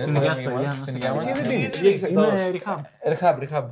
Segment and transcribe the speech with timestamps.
[0.00, 0.52] Στην υγεία τα σου, ανοίγμα.
[0.52, 1.24] παιδιά, να Στην είστε υγεία μας.
[1.24, 1.30] καλά.
[1.30, 1.78] Εσύ δεν πίνεις.
[1.78, 2.26] Βγήκες εκτός.
[2.26, 2.78] Είμαι rehab.
[3.12, 3.64] Rehab, rehab.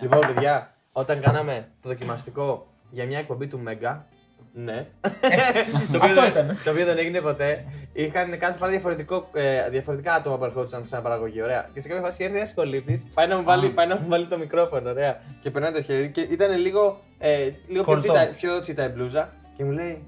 [0.00, 4.06] Λοιπόν, παιδιά, όταν κάναμε το δοκιμαστικό για μια εκπομπή του Μέγκα,
[4.54, 4.86] ναι.
[5.92, 6.58] το, οποίο Αυτό δεν- ήταν.
[6.64, 7.64] το οποίο δεν έγινε ποτέ.
[7.92, 11.42] Είχαν κάθε φορά διαφορετικό, ε, διαφορετικά άτομα που ερχόντουσαν σε παραγωγή.
[11.42, 11.68] Ωραία.
[11.74, 14.26] Και σε κάποια φάση έρθει ένα κολλήτη, πάει, να μου βάλει- πάει να μου βάλει
[14.26, 14.90] το μικρόφωνο.
[14.90, 15.20] Ωραία.
[15.42, 18.00] Και περνάει το χέρι και ήταν λίγο, ε, λίγο πιο, Κορτό.
[18.00, 19.32] τσίτα, πιο τσίτα η μπλούζα.
[19.56, 20.02] Και μου λέει,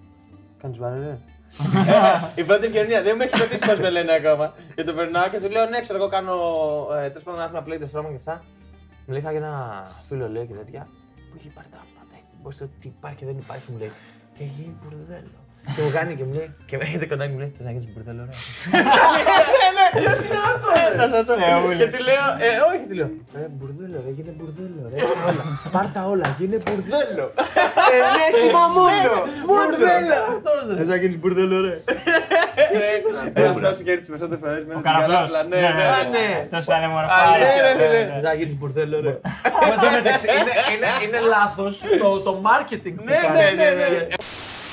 [0.62, 1.18] Κάνεις μπάρα, ρε.
[2.42, 4.54] Η πρώτη ευκαιρία δεν μου έχει ρωτήσει πώς με λένε ακόμα.
[4.74, 6.34] Και το περνάω και του λέω: Ναι, ξέρω εγώ κάνω.
[7.04, 8.42] Ε, Τέλος πάντων, άθλημα play το στρώμα και αυτά.
[9.06, 10.86] Μου λέει: Είχα και ένα φίλο, λέει και τέτοια.
[11.30, 12.22] Που έχει πάρει τα πάντα.
[12.42, 13.92] Πώ το τι υπάρχει και δεν υπάρχει, μου λέει.
[14.36, 15.32] Και έχει γίνει μπουρδέλο.
[15.74, 17.70] Και μου κάνει και μου λέει: Και με έρχεται κοντά και μου λέει: Θε να
[17.74, 18.32] γίνει μπουρδέλο, ρε.
[19.60, 20.86] Ναι, ναι, ποιο είναι αυτό, ρε.
[21.00, 21.32] Να σα πω.
[21.80, 23.10] Και του λέω: Ε, όχι, του λέω.
[23.38, 24.96] Ε, μπουρδέλο, ρε, γίνε μπουρδέλο, ρε.
[25.02, 25.44] έτσι όλα.
[25.74, 27.24] Πάρ' τα όλα, γίνε μπουρδέλο.
[27.96, 29.12] Ενέσιμα μόνο.
[29.46, 30.20] Μπουρδέλο.
[30.78, 31.74] Θε να γίνει μπουρδέλο, ρε.
[33.58, 35.16] Αυτό σου κέρδισε περισσότερε φορέ με Ο την καραφλός.
[35.16, 35.40] καράβλα.
[35.52, 35.84] Ναι, ναι.
[35.96, 36.26] Α, ναι.
[36.44, 37.40] Αυτός ήταν Α, μορφάρι.
[37.42, 38.02] ναι, ναι, ναι, ναι.
[38.14, 39.12] Θε να γίνει μπουρδέλο, ρε.
[39.72, 43.36] Εν τω μεταξύ, είναι- είναι- Είναι λάθος το- το marketing που Ναι, κάνει.
[43.60, 44.02] ναι, ναι, ναι.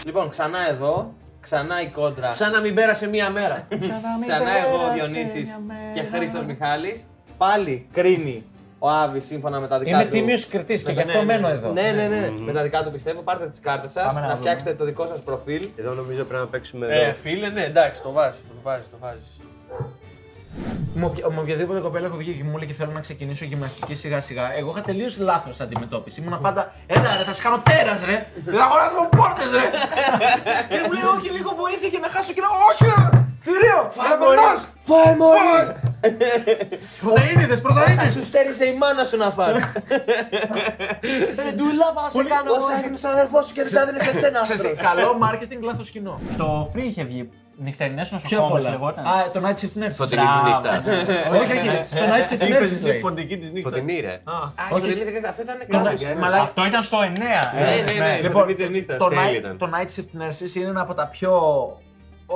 [0.05, 2.31] Λοιπόν, ξανά εδώ, ξανά η κόντρα.
[2.31, 3.67] Σαν να μην πέρασε μία μέρα.
[4.27, 5.57] Ξανά εγώ ο Διονύσης
[5.93, 7.07] και Χρήστος Μιχάλης.
[7.37, 8.45] Πάλι κρίνει
[8.79, 10.09] ο Άβης σύμφωνα με τα δικά Είμαι του.
[10.09, 11.53] τίμιος κριτής και γι' Ναι, αυτό ναι, μένω ναι.
[11.53, 11.71] εδώ.
[11.71, 12.29] Ναι, ναι, ναι.
[12.45, 13.21] Με τα δικά του πιστεύω.
[13.21, 14.39] Πάρτε τις κάρτες σας, Πάμε να να δούμε.
[14.45, 15.67] φτιάξετε το δικό σας προφίλ.
[15.75, 17.13] Εδώ νομίζω πρέπει να παίξουμε Ε, εδώ.
[17.21, 19.37] φίλε, ναι, εντάξει, το βάζεις, το βάζεις, το βάζεις.
[20.93, 23.95] Με οποια- με οποιαδήποτε κοπέλα έχω βγει και μου λέει και θέλω να ξεκινήσω γυμναστική
[23.95, 26.21] σιγά σιγά, εγώ είχα τελείως λάθος αντιμετώπιση.
[26.21, 28.27] Ήμουνα πάντα, έλα ρε, θα σε κάνω τέρας ρε!
[28.45, 29.65] Δεν θα αγοράσουμε πόρτες ρε!
[30.69, 33.19] και μου λέει, Όχι, λίγο βοήθεια για να χάσω και λέω, Όχι ρε!
[33.45, 33.79] Θηρίο!
[33.97, 34.59] Φάε μωράς!
[34.89, 35.51] Φάε μωρή!
[37.01, 38.13] Πρωτεΐνιδες, Θα πρωτεΐνιδες!
[38.13, 39.55] σου στέρισε η μάνα σου να φας.
[41.45, 42.51] Ρε ντούλα, μα σε κάνω.
[42.51, 44.39] Όσα έδινε στον αδερφό σου και δεν τα έδινες σε σένα.
[44.41, 46.19] Ξέρεις τι, Καλό marketing, λάθος κοινό.
[46.33, 47.29] Στο free είχε βγει
[47.63, 48.69] νυχτερινές Πιο νοσοκόμες πολλά.
[48.69, 49.05] λεγόταν.
[49.05, 49.91] Α, το Night Shift Nurses.
[49.93, 50.85] Φωτεινή της νύχτας.
[51.31, 52.99] Όχι, όχι, το Night Shift Nurses λέει.
[52.99, 53.71] ποντική της νύχτας.
[53.73, 54.13] Φωτεινή ρε.
[54.71, 54.91] Όχι,
[55.29, 55.89] αυτό ήταν Το κάτω.
[55.89, 57.07] Night- μαλάκα, Αυτό ήταν στο 9.
[57.53, 58.19] Ναι, ναι, ναι.
[58.21, 58.97] Λοιπόν, Φωτεινή της νύχτας.
[58.97, 59.57] το, τέλειο night, ήταν.
[59.57, 61.31] το Night Shift Nurses είναι ένα από τα πιο
[62.25, 62.33] ο,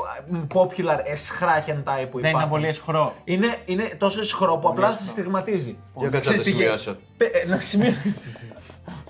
[0.54, 2.30] popular εσχρά hentai που Δεν υπάρχουν.
[2.30, 3.16] ήταν πολύ εσχρό.
[3.24, 5.78] Είναι, είναι τόσο εσχρό που απλά σε στιγματίζει.
[5.96, 6.78] Για κάτσε να το Ξέρεις τι γίνεται.
[6.78, 7.00] σημειώσω.
[7.18, 7.98] Πε- ε, Να σημειώσω.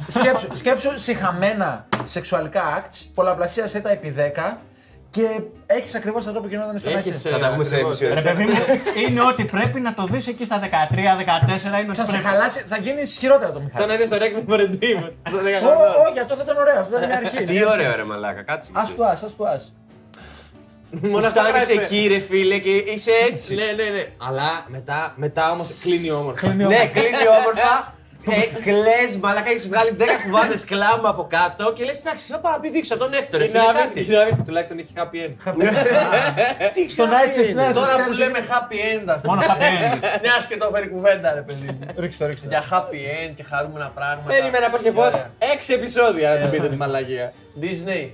[0.07, 4.57] σκέψου, σκέψου συχαμένα σεξουαλικά acts, πολλαπλασίασέ τα επί 10
[5.09, 7.25] και έχεις ακριβώς αυτό που γινόταν στο Night Έχεις, Shift.
[7.25, 8.21] ε, Θα τα πούμε σε ακριβώς, επεισόδιο.
[8.21, 8.57] Ρε παιδί μου,
[9.07, 12.27] είναι ότι πρέπει να το δεις εκεί στα 13-14 είναι ότι Θα σε πρέπει.
[12.27, 13.87] χαλάσει, θα γίνει ισχυρότερα το Σαν Μιχάλη.
[13.87, 15.11] να είδες το Requiem for a Dream.
[15.27, 16.07] στο 10 Ω, χρονών.
[16.09, 17.43] Όχι, αυτό θα ήταν ωραίο, αυτό ήταν μια αρχή.
[17.43, 18.71] Τι ωραίο ρε μαλάκα, κάτσε.
[18.73, 19.73] Α του, ας του, ας.
[21.01, 21.77] Μόνο αυτό Φτάνεις γράφει.
[21.95, 23.55] εκεί ρε φίλε και είσαι έτσι.
[23.55, 24.03] Ναι, ναι, ναι.
[24.17, 26.47] Αλλά μετά, μετά όμως κλείνει όμορφα.
[26.53, 27.94] Ναι, κλείνει όμορφα.
[28.29, 32.51] Ε, κλαις, μαλάκα, έχεις βγάλει 10 κουβάντες κλάμα από κάτω και λες εντάξει, θα πάω
[32.51, 33.39] να πει δείξω τον Έκτορ.
[33.39, 33.99] ρε Η φίλε, Νάβης- κάτι.
[33.99, 35.33] η Νάβης τουλάχιστον έχει happy end.
[36.73, 37.73] Τι Στο Night Shift Nurses.
[37.73, 39.35] Τώρα που ξέρεις λέμε happy end, ας πούμε.
[39.35, 39.97] Μόνο happy end.
[40.23, 41.85] Μια και το φέρει κουβέντα, ρε παιδί μου.
[41.93, 42.53] τι- Ρίξτε το, ρίξτε το.
[42.55, 42.99] Για happy
[43.29, 44.27] end και χαρούμενα πράγματα.
[44.33, 45.05] Περίμενα πώς και πώς.
[45.05, 45.29] Ωραία.
[45.53, 47.33] Έξι επεισόδια να την πείτε τη μαλαγία.
[47.61, 48.09] Disney.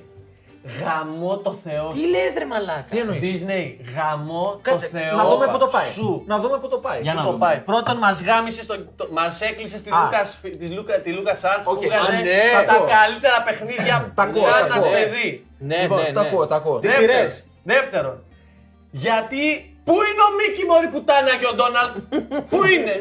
[0.82, 1.88] Γαμώ το Θεό.
[1.94, 5.16] Τι λες ρε μαλάκα; Τι εννοείς; Disney, γαμώ το Κάτσε, Θεό.
[5.16, 5.88] να δούμε πού το πάει.
[5.90, 6.24] Σου.
[6.28, 7.02] Να δούμε πού το πάει.
[7.02, 7.58] Για Πού να το το πάει.
[7.58, 9.94] Πρώτον, μας γάμισε, στο, το, μας έκλεισε στη Α.
[10.12, 10.28] Lucas,
[10.60, 12.66] της Luca, τη Lucas Arts Οκ, που βγάζε α, ναι.
[12.68, 12.88] τα Ακούω.
[12.98, 14.92] καλύτερα παιχνίδια Τα που ακούω, τα κάνας ακούω.
[14.92, 15.46] παιδί.
[15.58, 16.28] Ναι, Λοιπόν, ναι, τα ναι.
[16.28, 16.80] ακούω, τα ακούω.
[16.80, 18.24] Τι Δεύτερον, σειρές; δεύτερον,
[18.92, 19.44] γιατί
[19.86, 21.94] πού είναι ο Μίκη Μωρή Πουτάνα και ο Ντόναλτ,
[22.52, 22.96] πού είναι,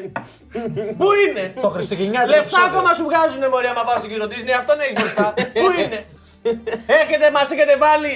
[0.99, 2.67] πού είναι; Το Χριστουγεννιάτικο Λεφτά επεισόδιο.
[2.71, 5.27] ακόμα σου βγάζουνε μωρή άμα πάω στον κύριο Disney, αυτόν έχεις μπροστά.
[5.61, 5.99] Πού είναι;
[6.87, 8.13] Έχετε, μας έχετε βάλει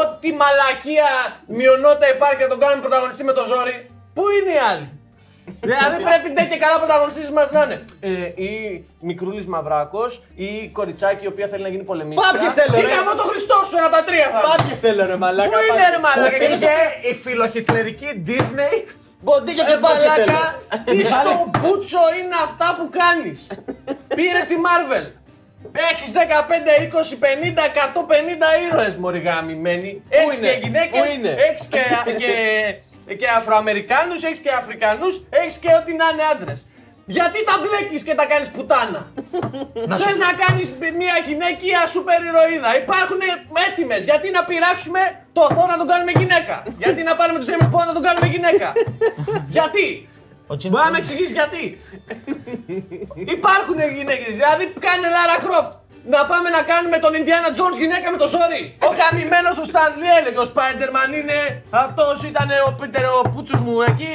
[0.00, 1.08] ό,τι μαλακία
[1.46, 3.86] μειονότητα υπάρχει να τον κάνουμε πρωταγωνιστή με το ζόρι.
[4.14, 4.88] Πού είναι οι άλλοι;
[5.60, 7.84] Δηλαδή πρέπει ντε και καλά πρωταγωνιστής μας να είναι.
[8.00, 12.30] Ε, ή Μικρούλης Μαυράκος ή κοριτσάκι η οποία θέλει να γίνει πολεμίστρια.
[12.32, 12.88] Πάπιες θέλω, ρε.
[12.88, 14.48] Ή γαμώ το Χριστό σου, ένα από τα τρία θα είναι.
[14.56, 15.48] Πάπιες θέλω ρε μαλάκα.
[15.50, 16.74] Πού είναι ρε μαλάκα και Πήγε
[17.10, 18.76] η φιλοχιτλερική Disney.
[19.20, 20.32] Μποντίκια Ε, και πάπιες θέλω.
[20.32, 23.38] μαλάκα, τι στο μπούτσο είναι αυτά που κάνεις;
[24.18, 25.04] Πήρες στη Marvel.
[25.90, 30.02] Έχεις 15, 20, 50, 150 ήρωες μωρή γαμημένοι.
[30.08, 31.82] Έχεις είναι; και γυναίκες, Πού είναι; έχεις και,
[32.22, 36.66] και, και Αφροαμερικάνους, έχεις και Αφρικανούς, έχεις και ό,τι να είναι άντρες.
[37.08, 39.02] Γιατί τα μπλέκεις και τα κάνεις πουτάνα;
[40.02, 40.68] Θες να κάνεις
[41.00, 42.70] μια γυναικεία σούπερ ηρωίδα.
[42.82, 43.20] Υπάρχουν
[43.68, 44.04] έτοιμες.
[44.04, 45.00] Γιατί να πειράξουμε
[45.32, 48.26] το Θor να τον κάνουμε γυναίκα; γιατί να πάρουμε τους James Bond να τον κάνουμε
[48.34, 48.68] γυναίκα;
[49.56, 50.08] γιατί;
[50.46, 51.80] Μπορεί να με εξηγήσει γιατί.
[53.36, 55.72] Υπάρχουν γυναίκες, δηλαδή κάνε Lara Croft.
[56.14, 58.62] να πάμε να κάνουμε τον Indiana Jones γυναίκα με το ζόρι.
[58.88, 61.38] Ο γαμημένος ο Stanley έλεγε ο Spider-Man είναι
[61.84, 64.12] αυτός ήταν ο Πίτερ ο Πούτσος μου εκεί.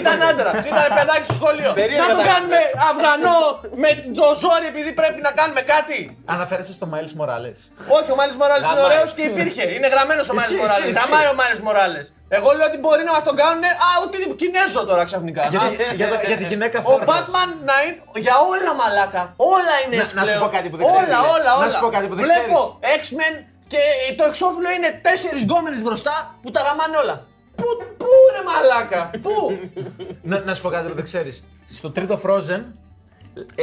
[0.00, 1.70] Ήταν άντρας, ήταν παιδάκι στο σχολείο.
[1.80, 2.30] Περίμενε, να το παιδάκι.
[2.32, 3.38] κάνουμε Αφγανό
[3.82, 5.98] με το ζόρι επειδή πρέπει να κάνουμε κάτι.
[6.34, 7.58] Αναφέρεσαι στο Miles Morales.
[7.96, 8.88] Όχι, ο Μάλις Μοράλης είναι Γαμάει.
[8.88, 9.64] ωραίος και υπήρχε.
[9.76, 10.88] Είναι γραμμένος ο Μάλις Ισχύει, Μοράλης.
[10.90, 12.06] ισχύει, Γαμάει ο Μάλις Μοράλης.
[12.36, 13.64] Εγώ λέω ότι μπορεί να μας τον κάνουν.
[13.86, 15.42] Α, ούτε Κινέζο τώρα ξαφνικά.
[15.52, 17.06] Για, Α, τη- για, το- για τη γυναίκα Ο Θόρος.
[17.10, 17.98] Batman να είναι.
[18.24, 19.22] Για όλα μαλάκα.
[19.54, 20.42] Όλα είναι Να- έτσι να σου πλέον.
[20.44, 21.28] πω κάτι που δεν ξέρεις, Όλα, ρε.
[21.36, 21.70] όλα, Να όλα.
[21.74, 22.58] σου πω κάτι που δεν Βλέπω
[23.00, 23.34] X-Men
[23.72, 23.80] και
[24.18, 27.16] το εξώφυλλο είναι τέσσερις γκόμενες μπροστά που τα γαμάνε όλα.
[27.58, 27.66] Πού,
[28.00, 29.34] πού ρε μαλάκα, πού;
[30.30, 31.36] να, να σου πω κάτι που δεν ξέρεις.
[31.78, 32.62] Στο τρίτο Frozen.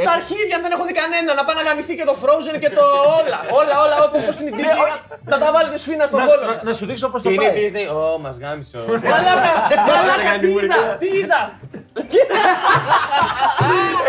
[0.02, 2.84] Στα αρχίδια δεν έχω δει κανένα να πάει να γαμηθεί και το Frozen και το
[3.20, 3.40] όλα.
[3.60, 5.02] Όλα, όλα, όπως είναι η Disney να-
[5.32, 6.44] να τα βάλετε σφίνα στον να, κόλο.
[6.50, 7.64] να, να σου δείξω πώς το Και είναι η πάει.
[7.68, 7.86] Disney.
[7.98, 8.78] Ω, μας γάμισε.
[8.78, 8.84] ο.
[9.14, 9.52] Μαλάκα,
[9.90, 11.42] μαλάκα, κάνει τι την είδα, τι είδα.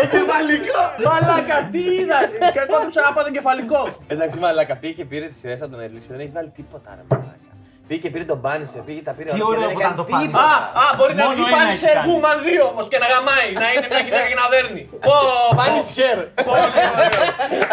[0.03, 0.79] Εγκεφαλικό.
[1.07, 2.17] Μαλάκα, τι είδα.
[2.53, 3.81] Και κόντουψα να πάω το εγκεφαλικό.
[4.13, 6.03] Εντάξει, μαλάκα, πήγε και πήρε τη σειρά από τον Netflix.
[6.09, 7.50] Δεν έχει βάλει τίποτα, ρε μαλάκα.
[7.91, 9.93] Πήγε και πήρε τον Μπάνισε, πήγε τα πήρε Τι όλα και ωραίο δεν που έκανε
[9.93, 10.43] ήταν το τίποτα.
[10.47, 12.05] Α, α, μπορεί να Μόνο βγει ένα πάλι έχει σε κάνει.
[12.09, 13.49] Woman 2 όμως και να γαμάει.
[13.63, 14.83] Να είναι μια γυναίκα και να δέρνει.
[15.13, 15.15] Ω,
[15.59, 16.17] Πάνις χέρ.
[16.47, 17.21] πόσο ωραίο.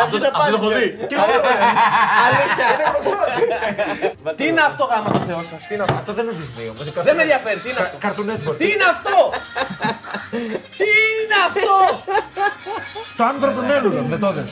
[0.05, 0.27] Αυτό το
[0.59, 0.87] έχω δει.
[4.39, 6.85] Τι είναι αυτό γάμα το Θεό σας, τι είναι αυτό; Αυτό δεν είναι Disney όμως.
[7.09, 8.57] Δεν με ενδιαφέρει, τι είναι αυτό; Cartoon Network.
[8.61, 9.19] Τι είναι αυτό!
[10.81, 11.77] Τι είναι αυτό!
[13.19, 14.51] Το άνδρο των Έλληνων, δεν το δες.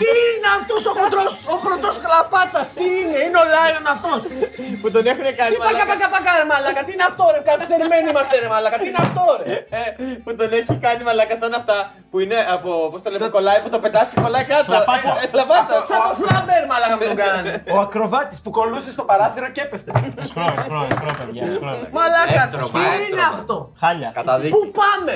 [0.00, 4.20] Τι είναι αυτός ο χοντρός, ο χροντός κλαπάτσας, τι είναι, είναι ο Λάιον αυτός.
[4.82, 8.06] Που τον έχουν κάνει Τι πακα πακα πακα ρε μαλάκα, τι είναι αυτό ρε, καθυστερημένοι
[8.12, 9.80] είμαστε ρε μαλάκα, τι είναι αυτό ρε; Ε,
[10.24, 11.76] Που τον έχει κάνει μαλάκα σαν αυτά
[12.10, 12.70] που είναι από.
[12.92, 14.64] Πώς το λέμε, κολλάει που το πετάς και κολλάει κάτω.
[14.72, 15.12] Κλαπάτσα.
[15.20, 15.76] Ε, ε, Κλαπάτσα.
[15.90, 17.52] Σαν το φλάμπερ μαλάκα που τον κάνανε.
[17.74, 19.90] Ο ακροβάτης που κολούσε στο παράθυρο και έπεφτε.
[20.30, 21.76] Σκρόλ, σκρόλ, σκρόλ, παιδιά, σκρόλ.
[21.98, 23.26] Μαλάκα, Έκτροπα, τι είναι έκτροπα.
[23.36, 24.10] αυτό; Χάλια.
[24.18, 24.52] Καταδίκη.
[24.54, 25.14] Πού πάμε,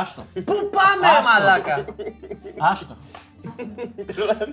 [0.00, 0.20] Άστο.
[0.48, 1.28] πού πάμε ρε Άστο.
[1.30, 1.74] μαλάκα;
[2.72, 2.94] Άστο.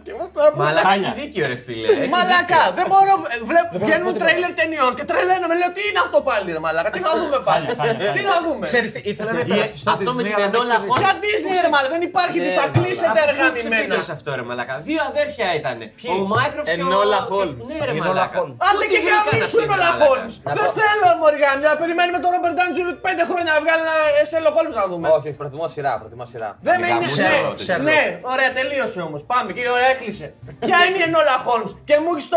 [0.05, 1.09] Και εγώ τώρα που- Μαλάκα Χάλια.
[1.15, 1.87] έχει δίκιο, ρε φίλε.
[2.01, 6.17] Έχει Μαλάκα, δεν μπορώ, ε, βλέπω, βγαίνουν τρέιλερ ταινιών και τρελαίνομαι, λέω τι είναι αυτό
[6.29, 8.31] πάλι ρε μαλάκα, τι θα δούμε πάλι, Χάλια, χάλια, τι χάλια.
[8.31, 9.53] θα δούμε; Ξέρεις τι, ήθελα να δίκιο.
[9.55, 10.99] υπερασπιστώ Αυτό με Disney, την αλλά Ενόλα δεν Χόλμς.
[11.03, 13.95] Για Disney ρε μαλάκα, δεν υπάρχει, τι Ναι, θα ρε, κλείσετε ρε Πού γαμημένα.
[13.97, 14.73] ξεφύγει αυτό ρε μαλάκα.
[14.89, 15.77] Δύο αδέρφια ήταν.
[16.13, 16.87] Ο Μάικροφτ και ο.
[16.87, 17.63] Ενόλα Χόλμς.
[17.69, 18.37] Ναι, ρε Ενόλα μαλάκα.
[18.39, 18.55] Χόλμς.
[18.67, 20.33] Άντε και βγήκαν γαμίσου αυτοί, είναι ο ρε Λαχόλμς.
[20.47, 23.95] Να Δεν πω- θέλω μωρή γαμιά, περιμένουμε τον Ρόμπερτ Ντάντζουρ πέντε χρόνια να βγάλει ένα
[24.31, 25.05] Σέλο Χόλμς να δούμε.
[25.15, 26.49] Όχι, όχι, προτιμώ σειρά, προτιμώ σειρά.
[26.67, 28.76] Δεν με είναι Γαμούσε ναι, το τέτοιο.
[28.77, 29.21] Ναι, ωραία, τελείωσε όμως.
[29.23, 30.33] Πάμε και η ώρα έκλεισε.
[30.59, 32.29] Ποια είναι η Ενόλα Χόλμς; Και μου έχεις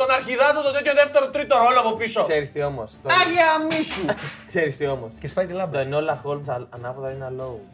[0.00, 2.22] τον αρχιδάτο το τέτοιο δεύτερο τρίτο ρόλο από πίσω.
[2.22, 2.90] Ξέρεις τι όμως.
[3.02, 4.04] το- Άγια μίσου.
[4.52, 5.10] Ξέρεις τι όμως.
[5.20, 5.78] Και σπάει τη Το λάμπα.
[5.82, 7.64] Enola Holmes α- ανάποδα είναι alone.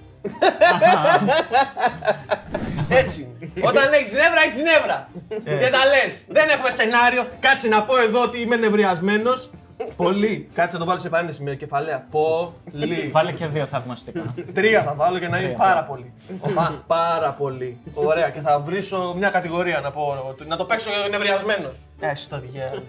[2.88, 3.20] Έτσι.
[3.54, 3.66] είναι.
[3.68, 5.08] Όταν έχεις νεύρα, έχεις νεύρα.
[5.44, 6.24] και τα λες.
[6.28, 7.28] Δεν έχουμε σενάριο.
[7.40, 9.50] Κάτσε να πω εδώ ότι είμαι νευριασμένος.
[9.96, 10.48] Πολύ.
[10.54, 12.06] Κάτσε να το βάλω σε επανένεση με κεφαλαία.
[12.10, 13.08] Πολύ.
[13.12, 14.34] Βάλε και δύο θαυμαστικά.
[14.54, 15.84] Τρία θα βάλω για να είναι Τρία, πάρα πάρα.
[15.86, 16.12] πολύ.
[16.54, 17.76] Πα- πάρα πολύ.
[17.94, 18.30] Ωραία.
[18.30, 20.34] Και θα βρίσω μια κατηγορία να πω.
[20.46, 21.68] Να το παίξω νευριασμένο.
[22.00, 22.82] Έστω διάλογο.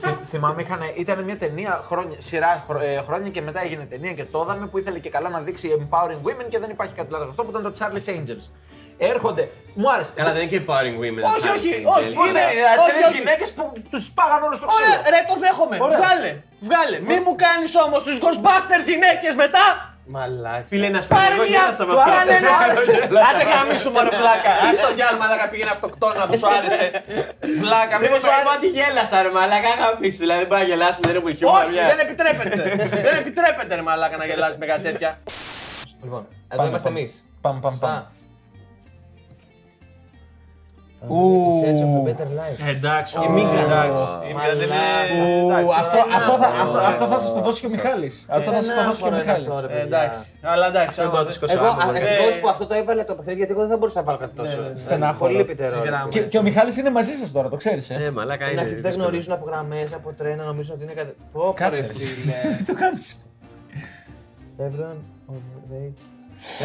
[0.00, 4.12] Θυ- Θυμάμαι, είχαν, ήταν μια ταινία χρόνια, σειρά χρο- ε, χρόνια και μετά έγινε ταινία
[4.12, 7.10] και το είδαμε που ήθελε και καλά να δείξει empowering women και δεν υπάρχει κάτι
[7.12, 7.28] λάθος.
[7.28, 8.44] Αυτό που ήταν το Charlie's Angels.
[9.12, 9.44] Έρχονται,
[9.80, 10.12] μου άρεσε.
[10.18, 11.22] Καλά, δεν είναι και empowering women.
[11.30, 11.96] Όχι, Charlie's όχι, Angels.
[11.96, 13.16] όχι, Πώς είναι- δεν είναι, όχι, τρεις όχι.
[13.18, 13.62] γυναίκες που
[13.92, 14.86] τους πάγαν όλου στο ξύλο.
[14.88, 15.76] Ωραία, ρε, το δέχομαι.
[15.86, 15.98] Ωραία.
[16.00, 16.30] Βγάλε.
[16.68, 16.96] Βγάλε.
[17.08, 19.64] Μη μου κάνεις όμως τους Ghostbusters γυναίκες μετά.
[20.14, 20.66] Μαλάκι.
[20.72, 21.52] Φίλε, να σου πω, Πάρε εγώ μια.
[21.60, 22.12] γέλασα με Το αυτό.
[22.20, 22.92] άρεσε, το άρεσε.
[23.28, 24.52] Άντε γαμίσου μωρέ φλάκα.
[24.68, 26.86] Ή στο γυάλ μαλάκα πήγαινε αυτοκτόνα που σου άρεσε.
[27.62, 28.54] Φλάκα, Δεν μήπως σου είπα άρεσε.
[28.56, 31.62] ότι γέλασα ρε μαλάκα, γαμίσου, δηλαδή δεν πάει να γελάσουμε, δεν έχουμε χιούμορ.
[31.64, 32.62] Όχι, δεν επιτρέπεται.
[33.06, 35.10] δεν επιτρέπεται ρε μαλάκα να γελάσει με κάτι τέτοια.
[36.04, 36.98] Λοιπόν, εδώ Πάμε, είμαστε πάμε.
[37.00, 37.12] εμείς.
[37.44, 37.98] Πάμε, πάμε, πάμε.
[41.04, 41.14] Στα.
[41.14, 41.62] Ου.
[41.62, 42.58] Search of a better life.
[42.74, 42.74] Εντάξει.
[42.74, 43.12] Εντάξει.
[43.16, 44.22] η Μαλάκα.
[44.30, 44.84] Immigrant είναι-
[45.20, 47.20] Ου, εντάξει, Αυτό, είναι αυτό, θα, ένα αυτό, άθρο, αυτό θα ρε.
[47.22, 48.14] σας το δώσει και ο Μιχάλης.
[48.36, 49.46] Αυτό θα σας το Ένα δώσει και ο άθρο είναι Μιχάλης.
[49.48, 49.98] αυτό, ρε, Ε, παιδιά.
[50.02, 50.20] Εντάξει,
[50.52, 50.88] αλλά εντάξει.
[50.90, 51.98] Αυτό είναι άμα το δεν- δικό σου Εγώ άτομο, ρε.
[51.98, 54.18] ευτυχώς Ε, που αυτό το έβαλε το παιχνίδι γιατί εγώ δεν θα μπορούσα να βάλω
[54.24, 54.56] κάτι τόσο.
[54.56, 54.80] Ναι, ναι, ναι.
[54.86, 55.24] Στενάχωρο.
[55.26, 55.76] Πολύ επιτερό.
[55.88, 56.08] Γράμμα.
[56.14, 57.84] Και, και ο Μιχάλης είναι μαζί σας τώρα, το ξέρεις.
[57.90, 57.94] Ε.
[58.04, 58.52] Ε, μαλάκα είναι.
[58.58, 59.04] Εντάξει, δεν δύσκολο.
[59.06, 61.12] γνωρίζουν από γραμμές, από τρένα, νομίζω ότι είναι κάτι.
[61.32, 61.92] Πω, πω, Κάτσε, ρε ρε.
[61.92, 62.36] φίλε.
[62.58, 63.00] Τι το κάνει.
[64.66, 64.98] Everyone
[65.32, 65.40] on
[65.70, 65.82] the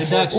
[0.03, 0.37] Εντάξει.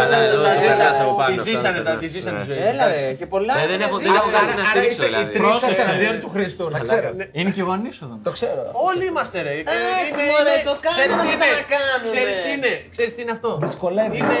[0.00, 1.30] Καλά, εδώ Τα δεν ζήσανε, περνάς από πάνω.
[1.34, 2.02] Τη αυτό ζήσανε, να τα- περνάς.
[2.02, 2.48] τη ζήσανε τη Ναι.
[2.50, 2.58] ζωή.
[2.70, 3.54] Έλα ρε, και πολλά.
[3.60, 4.36] Ε, δεν ρε, έχω- ρε, δεν έχω ρε.
[4.38, 5.30] κάτι να στρίξω, Οι δηλαδή.
[5.36, 5.80] τρει Πρόσεξε.
[5.80, 7.08] σα εναντίον του Χριστού, να ξέρω.
[7.38, 8.14] Είναι και εγώ ανίσοδο.
[8.26, 8.60] Το ξέρω.
[8.88, 9.52] Όλοι είμαστε ρε.
[9.62, 12.06] Εντάξει, Είναι- μωρέ, είναι- το κάνουμε, ξέρεις τι δεν είναι, τα κάνουμε.
[12.12, 14.18] Ξέρεις τι είναι, ξέρεις τι είναι αυτό; Δυσκολεύει.
[14.22, 14.38] Είναι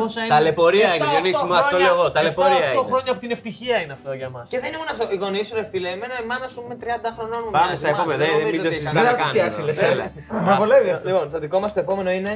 [0.00, 0.32] πόσα είναι.
[0.34, 2.90] Ταλαιπωρία είναι, 7-8 Διονύση, μας το χρόνια- λέω εγώ, ταλαιπωρία 7-8 είναι.
[2.92, 4.44] χρόνια από την ευτυχία είναι αυτό για μας.
[4.52, 5.04] Και δεν ήμουν αυτό.
[5.14, 7.50] Οι γονείς σου, ρε φίλε, εμένα η μάνα σου με 30 χρονών μου.
[7.56, 8.20] Πάμε μοιάζει, στα επόμενα, μάλλον.
[8.22, 9.30] δεν- νομίζω μην το ότι συζητάμε κανένα- καν.
[9.34, 9.92] φτιάξει, λες, Έλα.
[9.94, 10.06] έλα.
[10.46, 10.90] Με βολεύει.
[11.08, 12.32] Λοιπόν, το δικό μας το επόμενο είναι.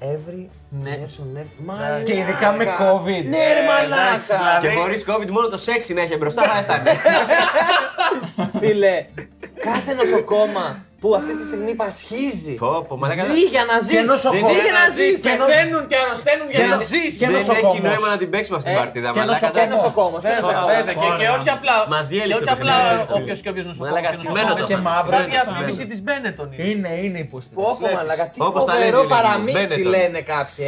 [0.00, 0.48] Every
[0.84, 1.64] nurse on earth.
[1.64, 2.02] Μαλάκα.
[2.02, 3.24] Και ειδικά με COVID.
[3.24, 4.58] Ναι, ρε μαλάκα.
[4.60, 6.90] Και χωρίς COVID μόνο το σεξ να έχει μπροστά θα έφτανε.
[8.60, 9.06] Φίλε,
[9.60, 12.52] κάθε νοσοκόμα που αυτή τη στιγμή πασχίζει.
[12.62, 13.24] Πω, πω, μαλάκα.
[13.30, 13.94] Ζει για να ζεις.
[13.96, 14.52] Και νοσοκόμος.
[14.54, 15.16] Ζει για να ζεις.
[15.26, 17.12] Και φαίνουν και αρρωσταίνουν για να ζεις.
[17.20, 17.80] και Δεν έχει νοσοκόμος.
[17.88, 19.08] νόημα να την παίξουμε αυτή την Ε, παρτίδα.
[19.14, 19.60] και μαλάκα, νοσοκόμος.
[19.64, 19.76] εντάξει.
[19.76, 20.20] νοσοκόμος.
[20.22, 20.76] και Βέβαια, νοσοκόμος.
[20.76, 20.94] βέβαια.
[21.02, 21.76] Και, και όχι απλά.
[21.94, 23.18] Μας διέλυσε και όχι το απλά παιχνίδι.
[23.18, 23.92] όποιος και όποιος νοσοκόμος.
[23.92, 24.68] Μαλάκα, και στημένο νοσοκόμος.
[24.68, 25.12] το Και μαύρο.
[25.14, 26.48] Σαν είναι διαφήμιση της Μπένετον.
[26.70, 27.66] Είναι, είναι υποστήριξη.
[27.68, 29.14] Πόπο μαλάκα, τι Όπως τα φοβερό Resident Evil.
[29.14, 29.90] παραμύθι Μπένετον.
[29.94, 30.62] λένε κάποιοι.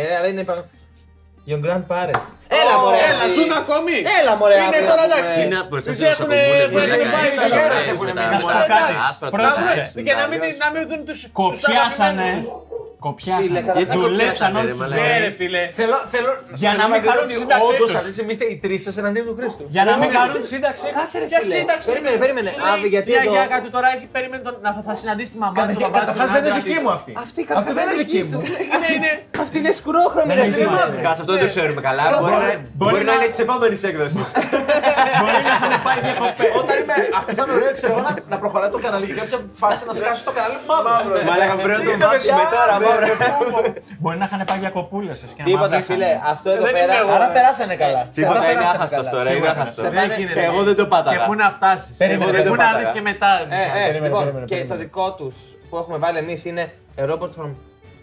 [1.50, 2.28] Your grandparents.
[2.60, 2.96] Έλα μωρέ.
[3.08, 3.32] Έλα, αυτή.
[3.36, 3.96] ζουν ακόμη.
[4.20, 4.54] Έλα μωρέ.
[4.54, 5.18] Είναι αυτή, τώρα να πούμε.
[5.20, 5.40] εντάξει.
[5.44, 8.12] Είναι μπροστά Τις σε έχουνε- νοσοκομούλες, έχουνε μαλάκα, πάει είναι στα στα χέρια, χέρια, έχουνε
[8.16, 8.42] στα μείνει.
[8.42, 8.64] χέρια.
[8.70, 9.04] Εντάξει.
[9.08, 9.82] Άσπρα Πρόσεξε.
[9.94, 12.30] τους Και να μην, να μην δουν τους Κοπιάσανε.
[13.02, 13.42] Τους αγαπημένους.
[13.42, 13.60] Φίλε, Κοπιάσανε.
[13.68, 15.00] καταρχάς Δουλέψαν κοπιάσανε, όλη ρε, τη μαλάκα.
[15.02, 15.20] Ναι, ζωή.
[15.26, 15.62] ρε φίλε.
[15.78, 16.30] Θέλω, θέλω,
[16.62, 17.94] Για να μην δείτε χαρούν ότι τη σύνταξή όντως τους.
[18.00, 19.64] αυτή τη στιγμή είστε οι τρεις σας εναντίον του Χρήστου.
[19.76, 20.96] Για να μην χαρούν τη σύνταξή τους.
[20.98, 21.54] Κάτσε ρε Ποια φίλε.
[21.60, 21.86] σύνταξη.
[21.90, 22.50] Περίμενε, περίμενε.
[22.54, 23.24] Σου λέει, Άβη, γιατί η εδώ.
[23.32, 25.72] αγιάκα του τώρα έχει περίμενε τον- να θα- θα συναντήσει τη μαμά του.
[25.76, 26.82] τον μπαμπά του, Καταρχάς τον δεν είναι άντρα δική της.
[26.84, 27.10] μου αυτή.
[27.24, 28.38] Αυτή Αυτή καταρχάς δεν είναι δική μου.
[28.74, 29.10] Είναι, είναι.
[29.44, 30.64] Αυτή είναι σκουρόχρωμη Δεν ρε έχει φίλε.
[30.66, 31.02] σημασία.
[31.06, 32.02] Κάτσε, αυτό δεν το ξέρουμε καλά.
[32.08, 34.26] Μπορεί Μπορεί να- να- Μπορεί να είναι της επόμενης έκδοσης.
[35.20, 36.50] Μπορεί να έχουν πάει διακοπές.
[36.60, 39.38] Όταν είμαι, αυτό θα είναι ωραίο, ξέρω εγώ, να, να προχωράει το κανάλι και κάποια
[39.62, 41.14] φάση να σκάσει το κανάλι μαύρο.
[41.30, 42.72] Μαλάκα πρέπει να τον Είναι, παιδιά, βάψουμε τώρα.
[43.00, 43.60] Ναι, μαύρο.
[43.62, 43.82] ρε, πού, πού.
[44.02, 46.04] Μπορεί να είχαν πάει διακοπούλες σας και να Τίποτα μαυρίσανε.
[46.04, 46.10] φίλε.
[46.32, 46.84] Αυτό εδώ Δεν πέρα.
[46.84, 47.12] είμαι εγώ.
[47.16, 48.02] Άρα περάσανε καλά.
[48.18, 49.08] Τίποτα Άρα είναι περάσανε άχαστος καλά.
[49.08, 49.22] αυτό, ρε.
[49.22, 49.50] Είναι Σίγουρα.
[49.50, 49.84] άχαστος.
[49.84, 50.34] Σε πάνε- γίνεται.
[50.40, 51.24] Και εγώ δεν το Και πάταγα.
[51.28, 51.96] πού να φτάσεις.
[52.02, 52.78] Περίμενε, δεν Πού το να πάταγα.
[52.80, 53.30] δεις και μετά.
[53.40, 54.72] Ε, ε, Περίμενε, λοιπόν, περίμενε, και περίμενε.
[54.72, 55.34] το δικό τους
[55.68, 56.64] που έχουμε βάλει εμείς είναι
[57.00, 57.50] A Robot from.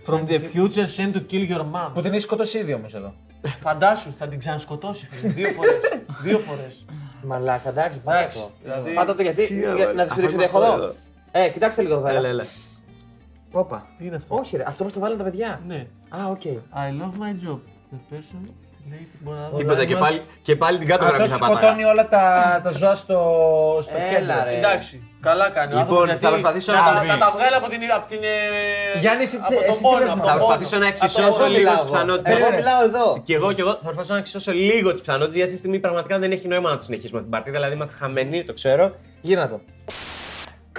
[0.10, 1.90] From the future sent to kill your mom.
[1.94, 3.14] Που την έχει σκοτώσει ήδη όμως εδώ.
[3.64, 5.08] Φαντάσου, θα την ξανασκοτώσει.
[5.12, 5.32] φίλε.
[5.34, 5.80] Δύο φορές.
[6.24, 6.86] Δύο φορές.
[7.24, 8.50] Μαλάκα, εντάξει, πάτα Εντάξει, το.
[8.64, 9.48] δηλαδή- Πάτα το γιατί.
[9.48, 9.86] Τι για- έβαλε.
[9.86, 10.84] Να τη σου Αυτό δείξω τι είναι έχω αυτό εδώ.
[10.84, 10.96] εδώ.
[11.32, 12.28] Ε, κοιτάξτε λίγο εδώ Έλα, πέρα.
[12.28, 12.44] έλα.
[13.52, 13.86] Όπα.
[13.98, 15.60] Τι είναι αυτό; Όχι, ρε, αυτό μας το βάλουν τα παιδιά.
[15.68, 15.86] Ναι.
[16.10, 16.42] Α, οκ.
[16.44, 17.60] I love my job.
[17.94, 18.42] The person.
[18.90, 19.58] λέει, μπορεί να δω.
[19.58, 21.90] Τίποτα και πάλι, και πάλι την κάτω Αυτό γραμμή θα σκοτώνει πάταγα.
[21.90, 22.24] όλα τα,
[22.64, 23.20] τα ζώα στο,
[23.82, 24.44] στο Έλα, κέντρο.
[24.52, 24.58] ρε.
[24.58, 25.74] Εντάξει, καλά κάνει.
[25.74, 27.80] ο Λοιπόν, άνθρωπος, θα γιατί προσπαθήσω να, να- να τα βγάλει από την.
[27.98, 30.38] Από την ε, Γιάννη, εσύ- από τον εσύ τι πόνο, λες, από μα; τον Θα
[30.38, 30.46] πόνο.
[30.46, 31.50] προσπαθήσω να Από τον εξισώσω πόνο.
[31.50, 31.92] λίγο μιλάω τις εγώ.
[31.92, 32.34] πιθανότητες.
[32.42, 33.06] Εγώ μιλάω εδώ.
[33.28, 35.80] Και εγώ, και εγώ θα προσπαθήσω να εξισώσω λίγο τις πιθανότητες γιατί αυτή τη στιγμή
[35.86, 37.58] πραγματικά δεν έχει νόημα να το συνεχίσουμε αυτή την παρτίδα.
[37.58, 38.84] Δηλαδή είμαστε χαμένοι, το ξέρω.
[39.28, 39.58] Γύρνα το.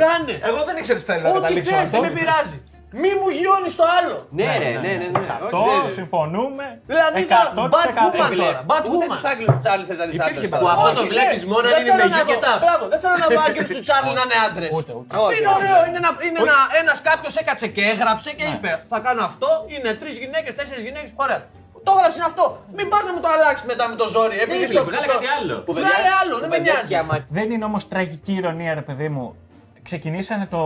[0.05, 0.35] Κάνε!
[0.51, 2.01] Εγώ δεν ήξερα τι θέλει να Ό,τι καταλήξω θες, αυτό.
[2.01, 2.59] δεν με πειράζει.
[3.03, 4.17] Μη μου γιώνεις το άλλο.
[4.39, 5.09] Ναι, ρε, ναι, ναι.
[5.15, 5.23] ναι.
[5.39, 6.65] Αυτό Όχι, δεν- συμφωνούμε.
[6.93, 7.75] Δηλαδή, 100%.
[7.77, 8.61] Batwoman Φίλε, τώρα.
[8.71, 8.93] Batwoman.
[8.95, 10.49] Ούτε τους Άγγλους τους Τσάρλι θες να δεις άντρες.
[10.63, 11.51] Που αυτό το Όχι, βλέπεις ναι.
[11.53, 12.53] μόνο Δεν αν είναι θέλω με να γη και δω- τα.
[12.65, 14.71] Μπράβο, δεν θέλω να δω άγγελους τους Τσάρλι να είναι άντρες.
[14.79, 15.11] Ούτε, ούτε.
[15.37, 18.53] Είναι ωραίο, είναι, ένα, είναι ένα, ένας κάποιος έκατσε και έγραψε και Ναι.
[18.55, 21.41] είπε θα κάνω αυτό, είναι τρεις γυναίκες, τέσσερις γυναίκες, ωραία.
[21.87, 22.45] Το έγραψες είναι αυτό.
[22.77, 24.37] Μην πας να μου το αλλάξεις μετά με το ζόρι.
[24.45, 25.55] Επειδή φίλε, στο- βγάλε στο- κάτι άλλο.
[25.79, 26.95] Βγάλε άλλο, δεν με νοιάζει.
[27.39, 29.27] Δεν είναι όμως τραγική ηρωνία, ρε παιδί μου.
[29.83, 30.59] Ξεκινήσανε το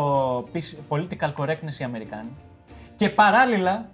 [0.52, 2.28] πισ- political correctness οι Αμερικάνοι
[2.96, 3.84] και παράλληλα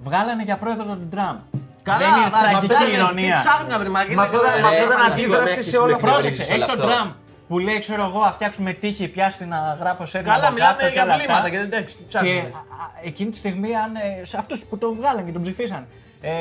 [0.00, 1.36] βγάλανε για πρόεδρο τον Τραμπ.
[1.84, 3.38] Δεν είναι αλλά τραγική αυτά- Τι ηρωνία.
[3.38, 4.14] ψάχνει να βρει μαγική.
[4.14, 6.06] Μα αυτό δεν- μα αυτό δεν αντίδραση σε όλο αυτό.
[6.06, 6.92] Πρόσεξε, όλο έχει τον αυτό.
[6.92, 7.10] Τραμπ
[7.48, 10.72] που λέει, ξέρω εγώ, να φτιάξουμε τύχη, πιάστη να γράψω σε ένα Καλά, από μιλάμε
[10.76, 11.50] κάτω και για όλα βλήματα αυτά.
[11.50, 11.96] και δεν εντάξει.
[11.96, 12.38] τι Και ψάχνει.
[12.38, 15.86] α, α, εκείνη τη στιγμή, αν, ε, σε αυτούς που τον βγάλαν και τον ψηφίσαν,
[16.20, 16.32] ε,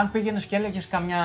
[0.00, 1.22] αν πήγαινε και έλεγε καμιά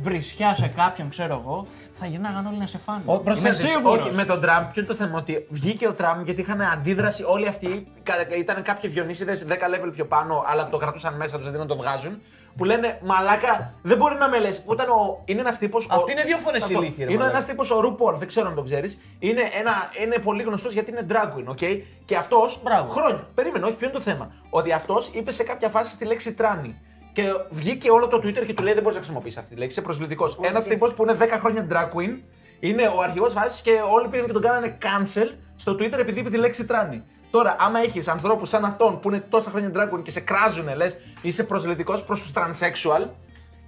[0.00, 1.66] βρισιά σε κάποιον, ξέρω εγώ,
[1.98, 3.02] θα γυρνάγαν όλοι να σε φάνε.
[3.04, 4.06] Ο, Είμαι προσθέτεις, σίγουρος.
[4.06, 7.22] όχι, με τον Τραμπ, ποιο είναι το θέμα, ότι βγήκε ο Τραμπ γιατί είχαν αντίδραση
[7.26, 11.38] όλοι αυτοί, κα- ήταν κάποιοι διονύσιδες 10 level πιο πάνω, αλλά που το κρατούσαν μέσα
[11.38, 12.20] τους, δεν να το βγάζουν,
[12.56, 15.86] που λένε μαλάκα, δεν μπορεί να με λες, που ήταν ο, είναι ένας τύπος...
[15.90, 16.80] Αυτή ο- είναι δύο φορές Αυτό.
[16.82, 17.36] ηλίθιοι, ρε Είναι μαλάκα.
[17.36, 19.72] ένας τύπος ο Ρουπόλ, δεν ξέρω αν τον ξέρεις, είναι, ένα,
[20.04, 21.58] είναι πολύ γνωστός γιατί είναι drag queen, OK,
[22.04, 22.92] και αυτός, Μπράβο.
[22.92, 26.34] χρόνια, περίμενε, όχι, ποιο είναι το θέμα, ότι αυτός είπε σε κάποια φάση τη λέξη
[26.34, 26.80] tranny.
[27.16, 29.76] Και βγήκε όλο το Twitter και του λέει δεν μπορείς να χρησιμοποιήσεις αυτή τη λέξη.
[29.76, 30.38] Είσαι προσβλητικός.
[30.40, 32.18] Ένας τύπος που είναι 10 χρόνια drag queen
[32.60, 36.30] είναι ο αρχηγός φάση και όλοι πήγαν και τον κάνανε cancel στο Twitter επειδή είπε
[36.30, 37.02] τη λέξη tranny.
[37.30, 40.74] Τώρα, άμα έχεις ανθρώπους σαν αυτόν που είναι τόσα χρόνια drag queen και σε κράζουνε,
[40.74, 43.06] λες είσαι προσβλητικός προς τους transsexual,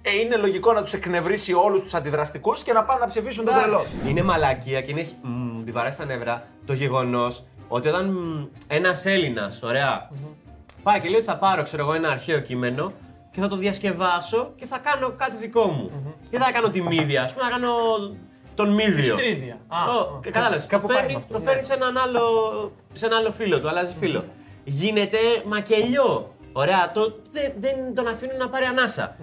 [0.01, 3.53] ε, είναι λογικό να τους εκνευρίσει όλους τους αντιδραστικούς και να πάνε να ψηφίσουν τον
[3.53, 3.81] τρελό.
[4.07, 5.07] Είναι μαλακία και είναι.
[5.21, 8.09] Μ, τη βαράει στα νεύρα το γεγονός ότι όταν
[8.67, 10.09] ένας Έλληνας, ωραία,
[10.83, 12.93] πάει και λέει ότι θα πάρω ξέρω εγώ, ένα αρχαίο κείμενο
[13.39, 15.91] και θα το διασκευάσω και θα κάνω κάτι δικό μου.
[16.29, 17.71] Και θα κάνω τη μύδια, ας πούμε, θα κάνω
[18.55, 19.15] τον μύδιο.
[19.15, 19.57] Τρίδια.
[19.67, 20.63] Α, Ω, Κατάλαβες.
[20.63, 22.21] Το κάπου πάει φέρνει, με αυτό, το φέρνει σε, έναν άλλο,
[22.93, 24.23] σε ένα άλλο φίλο του, αλλάζει φίλο.
[24.63, 26.33] Γίνεται μακελιό.
[26.53, 29.15] Ωραία, το, δεν, δεν τον αφήνουν να πάρει ανάσα.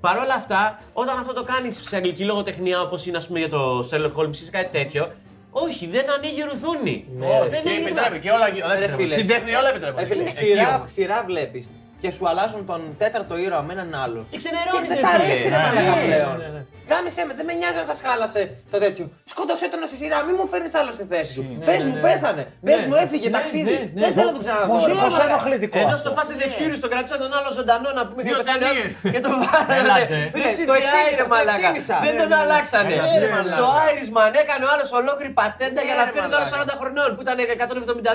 [0.00, 3.48] Παρ' όλα αυτά, όταν αυτό το κάνεις σε αγγλική λογοτεχνία, όπως είναι ας πούμε, για
[3.48, 5.12] το Sherlock Holmes ή σε κάτι τέτοιο,
[5.50, 7.06] όχι, δεν ανοίγει ρουθούνη.
[7.50, 8.84] δεν Και ανοίγει επιτρέπει και όλα όλα Ρε φίλε.
[8.84, 9.12] επιτρέπουν.
[9.12, 10.28] Στην τέχνη όλα Ρε φίλε, επιτρέπουν.
[10.36, 11.66] Σειρά, σειρά βλέπεις
[12.02, 14.20] και σου αλλάζουν τον τέταρτο ήρωα με έναν άλλο.
[14.32, 15.22] Και ξενερώνεις, δεν ρε σ' φίλε.
[15.24, 16.36] αρέσει ρε Ναι, μαλακά ναι, πλέον.
[16.42, 16.62] ναι, ναι.
[16.90, 18.40] Γάμισε με, δεν με νοιάζει αν σας χάλασε
[18.72, 19.04] το τέτοιο.
[19.32, 21.42] Σκότωσέ τον στη σειρά, μην μου φέρνεις άλλο στη θέση σου.
[21.68, 22.04] Πε ναι, μου, ναι.
[22.06, 22.42] πέθανε.
[22.66, 23.72] Πες Ναι, μου, έφυγε ναι, ταξίδι.
[23.76, 24.00] ναι, ναι.
[24.04, 24.66] Δεν θέλω να τον ξαναδώ.
[24.72, 25.32] Πόσο ρε, πόσο μαλάκα.
[25.32, 25.76] ενοχλητικό.
[25.82, 26.00] Εδώ αυτό.
[26.02, 28.60] στο Fast and the Furious τον κρατήσαν τον άλλο ζωντανό να πούμε και Δύο πεθάνει
[28.64, 28.84] ταινίες.
[28.84, 29.74] άλλος και τον βάλανε.
[29.80, 30.16] Έλατε.
[30.34, 31.58] Φίλε, Φίλε, το CGI ρε εκτίμησα, το μαλάκα.
[31.62, 31.94] εκτίμησα.
[32.06, 32.94] Δεν τον αλλάξανε.
[33.00, 33.52] Ναι, ρε, μαλάκα.
[33.56, 36.72] Στο Irishman έκανε ο άλλος ολόκληρη πατέντα Ναι, για να ρε, φέρει τώρα μαλάκα.
[36.74, 37.36] 40 χρονών που ήταν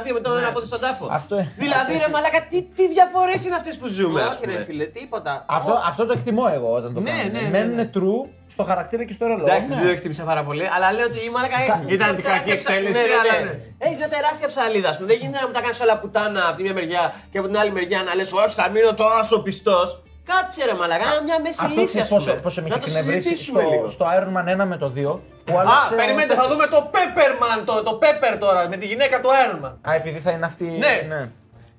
[0.08, 1.06] 172 με τον ένα πόδι στον τάφο.
[1.20, 1.44] Αυτό, ε.
[1.64, 4.64] Δηλαδή ρε μαλάκα, τι, τι διαφορές είναι αυτές που ζούμε, ας Όχι ρε πούμε.
[4.66, 5.44] φίλε, τίποτα.
[5.48, 7.32] Αυτό, αυτό το εκτιμώ εγώ όταν το Ναι, κάνω.
[7.32, 7.90] ναι, ναι, Μένουν ναι.
[7.94, 9.44] true στο χαρακτήρα και στο ρόλο.
[9.48, 9.76] Εντάξει, Ναι.
[9.76, 11.94] δεν το εκτίμησα πάρα πολύ, αλλά λέω ότι η μαλάκα έχει.
[11.94, 13.60] Ήταν την κακή εκτέλεση, αλλά ναι.
[13.78, 15.08] Έχεις μια τεράστια ψαλίδα, ας πούμε.
[15.08, 17.58] Δεν γίνεται να μου τα κάνεις όλα πουτάνα από τη μια μεριά και από την
[17.58, 20.02] άλλη μεριά να λες: Όχι, θα μείνω τόσο πιστός.
[20.32, 22.20] Κάτσε ρε μαλάκα, μια μέση Αυτό λύση, ξέρεις ας πούμε.
[22.26, 23.88] πόσο, πόσο με Να είχε το εκνευρίσει συζητήσουμε στο, λίγο.
[23.96, 25.20] στο Iron Man 1 με το 2.
[25.46, 28.86] Που Α, άλλαξε ο- περιμένετε, θα δούμε το Pepperman, το, το Pepper τώρα, με τη
[28.86, 29.74] γυναίκα του Iron Man.
[29.90, 30.64] Α, επειδή θα είναι αυτή.
[30.84, 31.30] Ναι.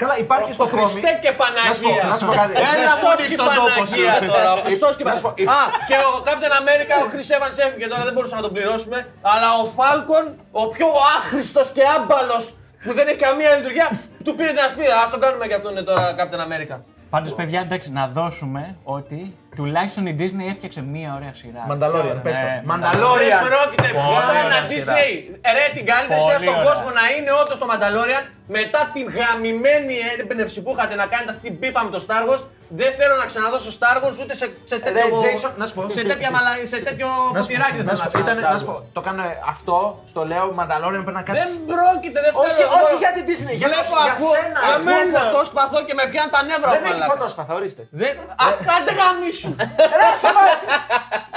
[0.03, 0.91] Καλά, υπάρχει στο Το χρώμη.
[0.91, 2.03] Χριστέ και Παναγία.
[2.13, 2.53] Να σου πω κάτι.
[2.75, 4.03] Έλα Χριστός μου και στον τόπο σου.
[4.33, 4.51] τώρα.
[4.57, 5.47] Ο Χριστός και Παναγία.
[5.59, 8.99] Α, και ο Captain America, ο Chris Evans έφυγε τώρα, δεν μπορούσαμε να τον πληρώσουμε.
[9.33, 10.25] Αλλά ο Falcon,
[10.63, 12.45] ο πιο άχρηστος και άμπαλος
[12.85, 13.87] που δεν έχει καμία λειτουργία,
[14.25, 14.95] του πήρε την ασπίδα.
[15.05, 16.77] Ας τον κάνουμε και αυτόν είναι τώρα Captain America.
[17.15, 18.63] Πάντως, παιδιά, εντάξει, να δώσουμε
[18.99, 19.21] ότι
[19.57, 21.63] τουλάχιστον η Disney έφτιαξε μία ωραία σειρά.
[21.71, 22.41] Μανταλόριαν, πες το.
[22.43, 23.41] Ναι, Δεν Μανταλόριαν.
[23.49, 24.95] πρόκειται Πολύ πια ωραία να σειρά.
[24.97, 25.13] Disney.
[25.57, 26.69] Ρε την καλύτερη σειρά Πολύ στον ωραία.
[26.69, 28.25] κόσμο να είναι όντως το Mandalorian
[28.57, 32.43] μετά την γαμημένη έμπνευση που είχατε να κάνετε αυτή την πίπα με το Star Wars.
[32.81, 35.83] Δεν θέλω να ξαναδώσω Star Wars ούτε σε, σε Ρε, τέτοιο, Jason, να σου πω.
[35.99, 38.19] σε τέτοια μαλα, σε τέτοιο Να σου πω, ποτηράκι δεν να θέλω σου να πω,
[38.25, 39.23] ήταν- ξαναδώσω να σου πω, το κάνω
[39.55, 39.77] αυτό,
[40.11, 41.43] στο λέω Μανταλόριαν πρέπει να κάτσεις.
[41.45, 42.69] Δεν πρόκειται, δεν Όχι, θέλω.
[42.79, 45.31] όχι εγώ- για την Disney, για Βλέπω, το- για ακούω, σένα, Εμένα εμένα.
[45.37, 47.13] το σπαθώ και με πιάνει τα νεύρα Δεν μου, έχει μαλάκα.
[47.13, 47.83] φωτόσπαθα, ορίστε.
[48.03, 48.13] Δεν...
[48.51, 49.51] Αυτά δεν γαμίσου.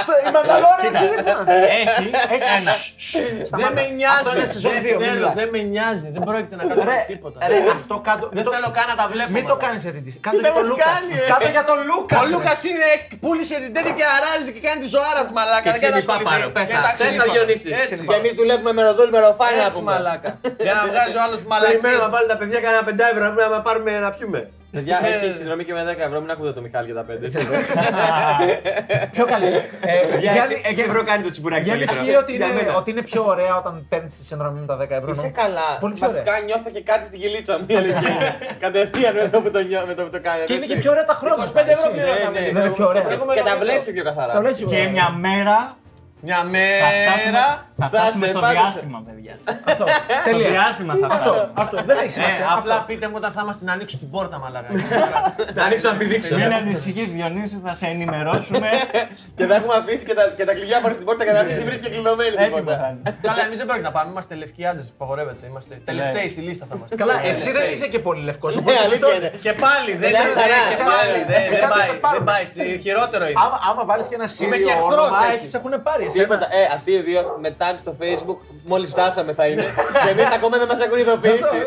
[0.04, 1.32] Στο, η Μανταλόριαν δεν είναι.
[1.84, 2.74] Έχει, έχει ένα.
[3.62, 4.20] Δεν με νοιάζει.
[4.24, 5.34] Αυτό είναι σεζόν Δεν δύο, μην θέλω, μιλάς.
[5.40, 6.08] Δεν με νοιάζει.
[6.16, 7.38] Δεν πρόκειται να κάνω Ρε, τίποτα.
[7.52, 8.24] ρε, αυτό κάτω.
[8.38, 9.30] Δεν θέλω καν να τα βλέπω.
[9.36, 9.66] Μην το μαλάκα.
[9.66, 10.22] κάνεις για την Disney.
[10.28, 10.88] Κάτω Δεν για τον μας Λούκας.
[10.94, 12.20] κάνει, ε; Κάτω για τον Λούκας.
[12.22, 12.90] Ο Λούκας είναι,
[13.24, 15.62] πούλησε την τέτοια και αράζει και κάνει τη ζωάρα του μαλάκα.
[15.66, 16.26] Και Δεν ξύνει κατασχοληθεί.
[16.30, 16.48] παπάρο.
[16.56, 17.70] Πες Και τα, τα πες τα ξύνει Διονύση.
[17.82, 19.90] Έτσι, Και εμείς δουλεύουμε με ροδούλη, με ροφάνι να Έτσι πούμε.
[19.94, 20.30] μαλάκα.
[20.66, 21.70] Για να βγάζει ο άλλος μαλάκα.
[21.72, 24.40] Περιμένω να βάλουν τα παιδιά κανένα πεντάευρο να πάρουμε να πιούμε.
[24.72, 25.26] Παιδιά, Ε.
[25.26, 27.14] έχει συνδρομή και με 10 ευρώ, μην ακούτε το Μιχάλη για τα 5.
[29.16, 29.46] Πιο καλή.
[29.92, 31.64] Ε, Για Γιάννη, 6 ευρώ κάνει το τσιμπουράκι.
[31.64, 32.06] Γιάννη, το λίτρο.
[32.06, 32.76] ισχύει ότι Για είναι, μένα.
[32.80, 35.12] ότι είναι πιο ωραία όταν παίρνεις τη συνδρομή με τα 10 ευρώ.
[35.12, 35.42] Είσαι νομίζω.
[35.44, 35.68] καλά.
[35.84, 37.66] Πολύ πιο Βασικά νιώθω και κάτι στην κυλίτσα μου.
[37.68, 38.30] η αλήθεια είναι.
[38.64, 40.42] Κατευθείαν με το που το νιώ- με το που το κάνει.
[40.50, 40.84] Και είναι και έτσι.
[40.84, 41.44] πιο ωραία τα χρώματα.
[41.44, 41.90] 25 ευρώ έτσι.
[41.96, 42.40] πληρώσαμε.
[42.40, 43.04] ναι, Δεν είναι πιο ωραία.
[43.16, 44.32] Έχουμε Και τα το βλέπει πιο καθαρά.
[44.36, 44.90] Τα βλέπεις Και ωραία.
[44.96, 45.58] μια μέρα
[46.28, 46.38] Μια
[46.84, 47.46] θα φτάσουμε, μέρα.
[47.84, 49.34] Θα θα φτάσουμε σε στο πάρω- διάστημα, παιδιά.
[49.72, 49.86] Αυτό.
[49.88, 50.50] Στο Τελεία.
[50.56, 51.52] διάστημα θα Αυτό, φτάσουμε.
[51.64, 51.76] αυτό.
[51.90, 52.46] Δεν έχει Ε, σημασία.
[52.58, 52.86] απλά Αυτό.
[52.90, 54.70] πείτε μου όταν θα είμαστε να ανοίξω την πόρτα, μαλάκα.
[55.58, 56.36] Να ανοίξω να πηδήξω.
[56.40, 58.70] Μην ανησυχείς Διονύση, θα σε ενημερώσουμε.
[59.38, 61.64] Και θα έχουμε αφήσει και τα, και τα κλειδιά πάνω στην πόρτα και θα τη
[61.70, 62.88] βρίσκει κλειδωμένη την Έτοιμο θα πόρτα.
[62.92, 63.18] είναι.
[63.28, 64.08] Καλά, εμείς δεν πρόκειται να πάμε.
[64.14, 64.88] Είμαστε λευκοί άντρες.
[64.96, 65.44] Απαγορεύεται.
[65.52, 66.96] Είμαστε τελευταίοι στη λίστα θα είμαστε.
[67.02, 67.74] Καλά, Ε, εσύ δεν τελευταίοι.
[67.76, 68.52] είσαι και πολύ λευκός.
[68.56, 69.30] Ναι, αλήθεια είναι.
[69.46, 72.00] Και πάλι δεν Μια δεν- χαρά, και εσάς- πάλι δεν- εσάς δεν δεν σε πάει.
[72.06, 72.18] πάρουν.
[72.18, 72.44] Δεν πάει.
[72.52, 73.40] στη- Χειρότερο είναι.
[73.46, 75.36] Άμα, άμα βάλεις και ένα Είμαι σύριο και εχθρός, όνομα, έτσι.
[75.36, 76.04] έχεις, έχουν πάρει.
[76.08, 76.22] εσένα.
[76.24, 76.46] Τίποτα.
[76.58, 79.66] Ε, αυτοί οι δύο με tag στο facebook, μόλις φτάσαμε θα είναι.
[80.04, 81.58] και εμείς ακόμα δεν μας έχουν ειδοποιήσει.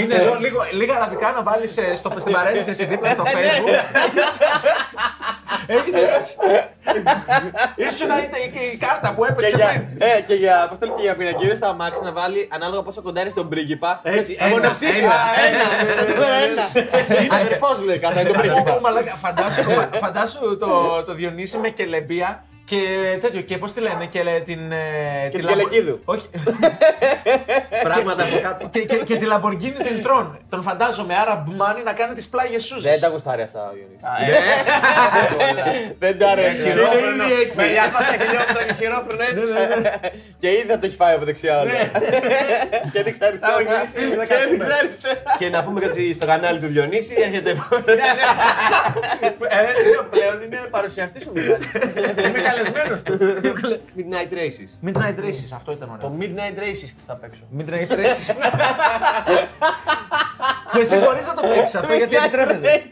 [0.00, 1.72] Είναι εδώ λίγο, λίγα αραβικά να βάλεις
[2.18, 3.84] στην παρένθεση δίπλα στο facebook.
[5.66, 6.36] Έχει τελειώσει.
[7.76, 10.08] Ήσουν να είναι και η κάρτα που και έπαιξε για, πριν.
[10.16, 13.02] ε, και για, πώς το λέω, και για πινακίδες στα αμάξι να βάλει ανάλογα πόσο
[13.02, 14.00] κοντά είναι στον πρίγκιπα.
[14.02, 15.12] Έτσι, ένα, μονοψήφια.
[15.46, 17.34] ένα, ένα.
[17.34, 18.72] Αδερφός μου λέει κάθε το πρίγκιπα.
[18.76, 23.40] Ω, μαλάκα, Φαντάσου, φα- φαντάσου το, το Διονύση με κελεμπία και τέτοιο.
[23.40, 24.72] Και πώς τη λένε, και λέ- την.
[24.72, 24.76] ε,
[25.30, 25.98] Και τη την Λαμπο- Κελεκίδου.
[26.04, 26.26] Όχι.
[27.88, 28.68] Πράγματα από κάτω.
[28.72, 30.26] και, και, και τη Lamborghini την Tron.
[30.48, 32.90] Τον φαντάζομαι, άρα μπμάνι να κάνει τις πλάγιες σούζες.
[32.90, 34.08] Δεν τα γουστάρει αυτά ο Γιονύσης.
[36.02, 36.60] Δεν τα αρέσει.
[36.70, 37.56] Είναι ήδη έτσι.
[37.60, 39.52] Με 200 χιλιόμετρα και χειρόφρονο έτσι.
[40.38, 41.70] Και ήδη θα το έχει φάει από δεξιά όλα.
[42.92, 43.52] Και έδειξε αριστερά.
[43.52, 44.74] Θα γυρίσει, θα Και έδειξε καθούμε.
[44.80, 45.36] αριστερά.
[45.38, 47.50] Και να πούμε και ότι στο κανάλι του Διονύση έρχεται.
[47.50, 47.56] Ε,
[50.10, 51.30] Πλέον είναι παρουσιαστής ο
[52.34, 52.59] Μιχάλης.
[52.60, 53.18] Είμαι καλεσμένος του.
[53.98, 54.88] Midnight Races.
[54.88, 56.18] Midnight Races, αυτό ήταν Το ωραίο.
[56.20, 57.42] Midnight Racist θα παίξω.
[57.58, 58.34] Midnight Races.
[60.72, 62.82] Που εσύ μπορείς να το παίξεις αυτό γιατί επιτρέπεται.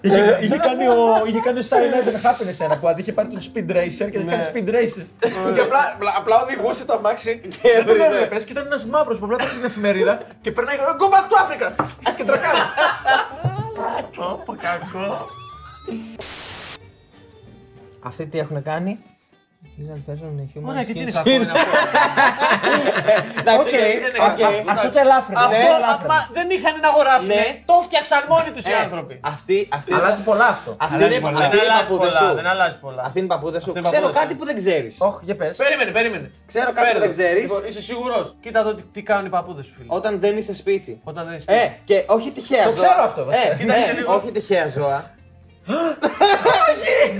[0.00, 3.28] Είχε, είχε, κάνει ο, είχε κάνει ο Silent and Happiness ένα που αντί είχε πάρει
[3.28, 5.06] τον Speed Racer και είχε κάνει Speed Races.
[5.54, 8.14] και απλά, απλά, απλά οδηγούσε το αμάξι και δεν τον έβριζε.
[8.14, 11.26] έβλεπες και ήταν ένας μαύρος που βλέπατε στην εφημερίδα και περνάει και λέει Go back
[11.30, 11.84] to Africa!
[12.16, 12.52] και τρακάει.
[14.44, 15.28] Πω, κακό.
[18.00, 18.98] Αυτοί τι έχουν κάνει;
[19.78, 21.14] Είναι παίζουν human Ωραία, και τι είναι skills.
[21.14, 21.76] κακό είναι αυτό.
[23.40, 24.38] Εντάξει, είναι οκ.
[24.42, 24.70] κακό.
[24.72, 25.38] Αυτό το ελάφρυνε.
[25.40, 26.08] Αυτό αυτό το ελάφρυνε.
[26.12, 27.26] μα, δεν είχαν να αγοράσουν.
[27.40, 27.44] Ναι.
[27.70, 29.14] Το φτιάξαν μόνοι τους οι Ε, άνθρωποι.
[29.34, 30.70] Αυτή, αυτή, Αλλάζει πολλά αυτό.
[30.84, 31.38] αυτή Αλλάζει είναι πολλά.
[31.44, 32.20] αυτή Δεν είναι η αλλάζει παππούδα πολλά.
[32.28, 32.34] σου.
[32.40, 33.02] Δεν αλλάζει πολλά.
[33.08, 33.68] Αυτή είναι η παππούδα σου.
[33.70, 34.38] Αυτή είναι η Ξέρω παππούδα κάτι σου.
[34.40, 34.92] που δεν ξέρεις.
[35.08, 35.54] Όχι, για πες.
[35.64, 36.26] Περίμενε, περίμενε.
[36.52, 37.42] Ξέρω κάτι που δεν ξέρεις.
[37.46, 38.24] Λοιπόν, είσαι σίγουρος.
[38.44, 39.90] Κοίτα εδώ τι, τι κάνουν οι παππούδε σου, φίλε.
[39.98, 40.92] Όταν δεν είσαι σπίτι.
[41.10, 41.46] Όταν δεν είσαι.
[41.62, 42.78] Ε, και όχι τυχαία Το ζώα.
[42.84, 43.50] ξέρω αυτό, βασικά.
[43.52, 44.10] Ε, Κοίταξε ε, λίγο.
[44.18, 45.00] όχι τυχαία ζώα.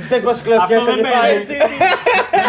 [0.08, 1.30] Ξέρεις πόσες κλωτσιές Αυτό έχει δεν φάει.
[1.30, 1.56] παίζει.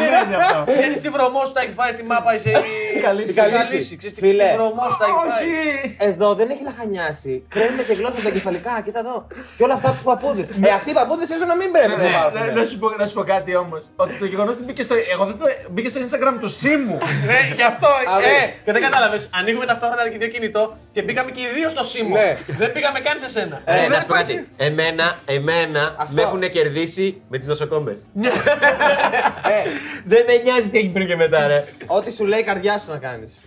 [0.02, 0.58] Δεν παίζει αυτό.
[0.71, 2.49] Ξέρεις τι βρωμός σου τα έχει φάει στη μάπα, είσαι
[2.95, 3.32] η Καλύση.
[3.32, 3.93] η Καλύση.
[4.02, 4.45] Ξέρεις τι Φίλε.
[4.49, 5.95] τι βρωμός σου τα έχει φάει; Όχι!
[6.10, 7.34] Εδώ δεν έχει λαχανιάσει.
[7.56, 9.17] Κρέμεται και γλώσσα τα κεφαλικά, κοίτα εδώ.
[9.58, 10.47] Και όλα αυτά από τους παππούδες.
[10.67, 12.54] Ε, αυτοί οι παππούδες ίσω να μην πρέπει να Ναι, υπάρχουν.
[12.60, 13.82] να, σου πω, να σου πω κάτι όμως.
[14.04, 14.95] Ότι το γεγονός ότι μπήκε στο.
[15.13, 15.45] Εγώ δεν το.
[15.73, 16.97] Μπήκε στο Instagram του Σίμου.
[17.30, 17.88] Ναι, γι' αυτό.
[17.88, 19.21] Α, Ε, και δεν κατάλαβες.
[19.39, 22.15] Ανοίγουμε ταυτόχρονα και δύο κινητό Και μπήκαμε και οι δύο στο Σίμω.
[22.15, 22.38] Ναι.
[22.58, 23.62] Δεν πήγαμε καν σε σένα.
[23.65, 24.47] Ε, δεν να σου πω υπάρχει- κάτι.
[24.58, 26.15] Εμένα, εμένα Αυτό.
[26.15, 27.91] με έχουν κερδίσει με τις νοσοκόμε.
[28.21, 29.69] Ε,
[30.06, 31.63] Δεν με νοιάζει τι έχει πριν και μετά, ρε.
[31.86, 33.38] Ό,τι σου λέει η καρδιά σου να κάνεις.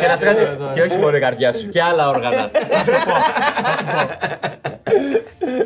[0.00, 0.48] Και να σου πω κάτι.
[0.74, 2.50] Και όχι μόνο η καρδιά σου, και άλλα όργανα.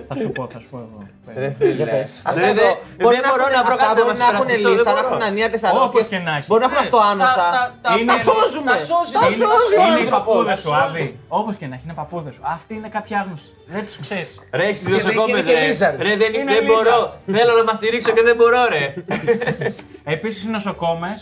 [0.09, 1.03] Θα σου πω, θα σου πω εγώ.
[1.35, 2.55] Δεν- δεν-
[2.96, 5.07] δεν μπορώ να βρω κάτι να μας να έχουν υπερασπιστώ, δεν λύσει, να μπορώ.
[5.07, 6.07] έχουν ανίατες Όπως αρρώστιες.
[6.12, 6.46] και να έχει.
[6.48, 7.46] Μπορεί να έχουν αυτοάνωσα.
[7.98, 8.70] Είναι- τα σώζουμε.
[8.72, 9.12] Τα σώζει.
[9.18, 10.11] Τα Είναι- σώζει ο Είναι οι άνθρωπος.
[10.16, 11.00] παππούδες σου, Τα σώζει.
[11.03, 11.18] Άβη.
[11.40, 12.42] Όπως και να έχει, είναι παππούδες σου.
[12.57, 13.50] Αυτοί είναι κάποιοι άγνωστοι.
[13.74, 14.31] Δεν τους ξέρεις.
[14.59, 15.66] Ρε, έχεις τις Και δεν- νοσοκόμε, και είναι ρε.
[15.70, 15.98] lizards.
[16.07, 16.70] Ρε, δεν Είναι δεν lizards.
[16.70, 16.96] μπορώ.
[17.37, 18.85] Θέλω να μα στηρίξω και δεν μπορώ, ρε.
[20.14, 21.18] Επίσης οι νοσοκόμες.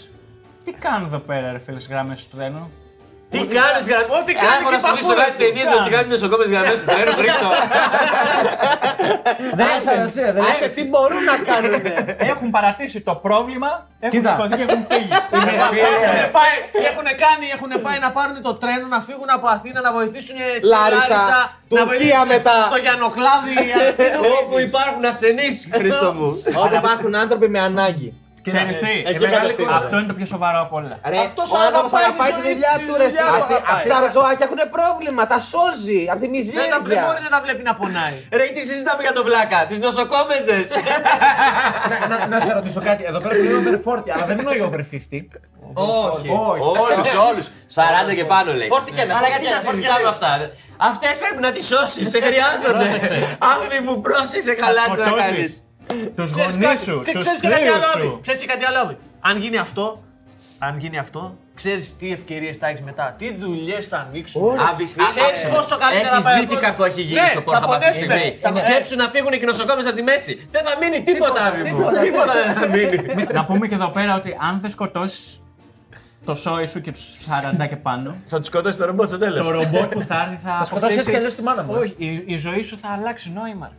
[0.65, 2.71] Τι κάνουν εδώ πέρα, ρε φίλε, γραμμές του τρένου;
[3.31, 4.07] Τι κάνεις, γραμμέ.
[4.21, 6.49] Ό,τι κάνεις Έχω και να σου δείξω παππούδες κάτι ταινίες με τι κάνουν οι νοσοκόμες
[6.53, 7.49] γραμμές του τρένου, Χρήστο.
[9.59, 11.73] Δεν έχει σημασία, δεν Άσε, τι μπορούν να κάνουν.
[12.33, 13.71] Έχουν παρατήσει το πρόβλημα,
[14.01, 14.31] έχουν Κοίτα.
[14.33, 15.11] σηκωθεί και έχουν φύγει.
[16.13, 16.55] Έχουν πάει,
[16.91, 20.67] έχουν κάνει, έχουν πάει να πάρουν το τρένο, να φύγουν από Αθήνα, να βοηθήσουν στη
[20.75, 21.19] Λάρισα,
[21.69, 22.57] να Τουρκία βοηθήσουν μετά.
[22.71, 23.57] Στο Γιαννοκλάδι.
[24.39, 26.29] Όπου υπάρχουν ασθενείς, Χρήστο μου.
[26.65, 28.11] Όπου υπάρχουν άνθρωποι με ανάγκη.
[28.49, 29.79] Ξέρεις τι, Εκεί εμένα- κατευθύνονται.
[29.81, 30.97] αυτό είναι το πιο σοβαρό από όλα.
[31.13, 33.37] Ρε, Αυτός ο άνθρωπος αγαπάει αγαπάει τη τη ζωή, δουλειά τη του, ρε δουλειά φίλε.
[33.39, 33.83] του Αυτοί- αγαπάει.
[33.83, 36.37] Αυτά τα ζωάκια έχουν πρόβλημα, τα σώζει από τη Δεν
[36.73, 37.23] τα- δεν μπορεί μιζέρια.
[37.27, 38.17] να τα βλέπει να πονάει.
[38.39, 40.67] Ρε, τι συζητάμε για το βλάκα, τις νοσοκόμεζες.
[41.91, 43.03] Να- να- Να σε ρωτήσω κάτι.
[43.11, 45.39] Εδώ πέρα είναι over 40, αλλά δεν εννοεί over 50.
[45.75, 46.29] Όχι.
[46.89, 47.47] Όλους, όλους.
[47.79, 48.69] 40 και πάνω λέει.
[48.75, 50.31] Φόρτι και ένα, Αλλά φόρτι γιατί και τα ένα, φόρτι συζητάμε αυτά;
[50.91, 52.73] Αυτές πρέπει να τις σώσεις, σε χρειάζονται.
[52.85, 53.17] Πρόσεξε.
[53.53, 55.53] Άμυ μου, πρόσεξε καλά τι να κάνεις.
[56.17, 58.03] Τους Ξέρεις γονείς κάτι- σου, και τους ξέρεις και κάτι φίλου άλλο, Άβη.
[58.05, 58.19] σου.
[58.23, 58.79] Ξέρεις και κάτι άλλο.
[58.79, 58.97] Άβη.
[59.21, 60.03] Αν γίνει αυτό,
[60.59, 64.43] αν γίνει αυτό, ξέρεις τι ευκαιρίες θα έχεις μετά, τι δουλειές θα ανοίξουν.
[64.71, 67.41] Άβη, Ξέρεις πόσο καλύτερα Έχεις πάει δει ο τι κόσμος; κακό έχει γίνει Ναι, στο
[67.41, 68.19] θα Pornhub αυτή τη πονέσουμε.
[68.19, 70.49] στιγμή; Θα- Σκέψου να φύγουν οι νοσοκόμε από τη μέση.
[70.51, 71.85] Δεν θα μείνει τίποτα, Άβη μου.
[72.07, 73.25] Τίποτα δεν θα μείνει.
[73.39, 75.41] Να πούμε και εδώ πέρα ότι αν δεν σκοτώσεις
[76.25, 79.25] το σόι σου και τους 40 και πάνω, Θα τους σκοτώσει το ρομπότ στο το
[79.25, 79.51] τέλο.
[79.51, 80.65] ρομπότ που θα έρθει θα.
[80.65, 81.79] σκοτώσεις έτσι αποκτήσει- κι αλλιώς τη μάνα μου, ε.
[81.79, 83.73] Όχι, η, η ζωή σου θα αλλάξει νόημα.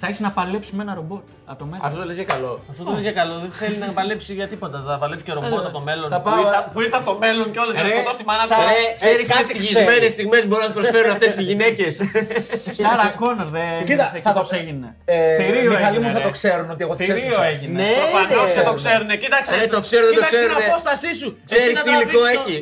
[0.00, 0.06] Ρε φίλε.
[0.06, 1.84] Θα έχεις να παλέψεις με ένα ρομπότ από το μέλλον.
[1.86, 2.52] Αυτό το λες για καλό.
[2.70, 4.76] Αυτό το είναι για καλό, δεν θέλει να παλέψει για τίποτα.
[4.86, 6.08] Θα παλέψει και ρομπότ από το μέλλον.
[6.10, 8.18] θα Που πάω- ήρθα- Που ήρθα από το μέλλον και όλες για να Ρε, σκοτώσει
[8.22, 8.56] τη μάνα τους.
[8.70, 10.12] Ρε, ξέρει τι κάτι ευτυχισμένε ξέρεις.
[10.16, 11.92] στιγμές μπορούν να σου προσφέρουν αυτές οι γυναίκες.
[12.80, 14.86] Σάρα Κόνορ δεν Κοίτα, ξέρεις θα πώς το- έγινε.
[15.04, 16.24] Ε, Θηρίο Μιχαλή έγινε, μου θα ρε.
[16.28, 17.44] το ξέρουν ότι εγώ τις Θηρίο έσωσα.
[17.52, 17.76] έγινε.
[17.82, 18.54] Ναι, Προφανώς ρε.
[18.58, 19.08] δεν το ξέρουν.
[19.22, 19.50] Κοίταξε.
[19.60, 20.56] Ρε, το ξέρουν, το κοίταξε ξέρουν.
[20.56, 21.28] την απόστασή σου.
[21.48, 22.56] Ξέρεις Εσύ να τι υλικό τραβήξεις το- έχει.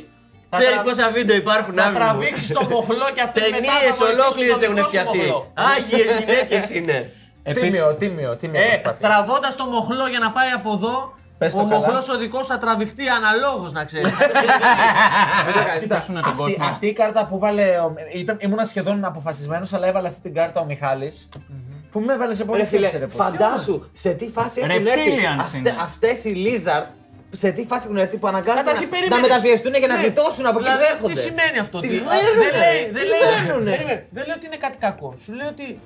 [0.50, 1.98] θα Ξέρεις τρα- πόσα βίντεο υπάρχουν, Θα Άβη μου.
[2.00, 5.18] τραβήξεις το μοχλό και αυτό μετά Ταινίες θα βοηθήσει ολόκληρε το έχουν δικό σου φτιαχτεί.
[5.18, 5.38] μοχλό.
[5.74, 6.98] Άγιες γυναίκες είναι.
[7.50, 8.60] Επίσης, Τίμιο, τίμιο, τίμιο.
[8.60, 9.08] Ε, προσπάθεια.
[9.08, 11.76] τραβώντας το μοχλό για να πάει από εδώ, Πες το ο καλά.
[11.78, 14.10] μοχλός ο δικό θα τραβηχτεί αναλόγως να ξέρεις.
[15.80, 16.64] Κοίτα, Φτάσουνε τον αυτή, κόσμο.
[16.70, 17.62] αυτή η κάρτα που βάλε.
[17.78, 21.28] ο- Ήταν, ήμουνα σχεδόν αποφασισμένος, αλλά έβαλε αυτή την κάρτα ο Μιχάλης
[21.92, 23.24] Που με έβαλε σε πολύ Ρε φίλε, σκέψη, ρε πως.
[23.24, 25.74] φαντάσου σε τι φάση έχουν έρθει Reptilians αυτε, είναι.
[25.80, 26.86] αυτές οι Lizard.
[27.30, 29.14] Σε τι φάση έχουν έρθει που αναγκάζονται Καταρχήν, να, περίμενε.
[29.22, 30.00] να μεταφιεστούν για να Ναι.
[30.00, 31.12] γλιτώσουν από εκεί που Δηλαδή, έρχονται.
[31.14, 33.70] Τι σημαίνει αυτό, Τι τι- συμβαίνουνε, δεν λέει, δεν τι λέει, συμβαίνουνε.
[33.70, 35.08] περίμενε, δεν λέει ότι είναι κάτι κακό.
[35.24, 35.76] Σου λέει ότι ε,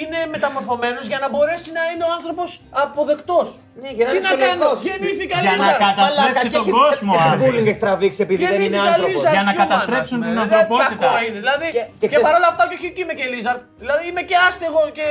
[0.00, 2.48] είναι μεταμορφωμένος για να μπορέσει να είναι ο άνθρωπος
[2.84, 3.48] αποδεκτός.
[3.82, 4.78] Ναι, για να Τι είναι να κάνω, φυσιολογικός.
[4.88, 5.76] γεννήθηκα Για να Λίζα.
[5.86, 7.40] καταστρέψει τον κόσμο, Άβη.
[7.42, 9.20] Bullying έχει τραβήξει επειδή δεν είναι Γεννήθηκα άνθρωπος.
[9.22, 10.24] Lizard Για να human, καταστρέψουν ας πούμε.
[10.26, 10.94] την Δεν ανθρωπότητα.
[10.94, 11.38] Κακό είναι.
[11.44, 13.60] Δηλαδή, Και- και, και ξέρεις- παρόλα αυτά, και όχι και είμαι και Lizard.
[13.82, 15.06] Δηλαδή είμαι και άστεγο και.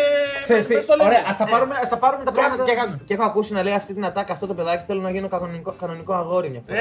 [0.45, 1.08] Ξέρεις τι, πες το λένε.
[1.10, 2.63] ωραία, ας τα πάρουμε, ας τα πάρουμε τα Και, πράγματα.
[2.67, 2.75] και,
[3.08, 5.71] και έχω ακούσει να λέει αυτή την ατάκα αυτό το παιδάκι θέλω να γίνω κανονικό,
[5.82, 6.79] κανονικό αγόρι μια φορά.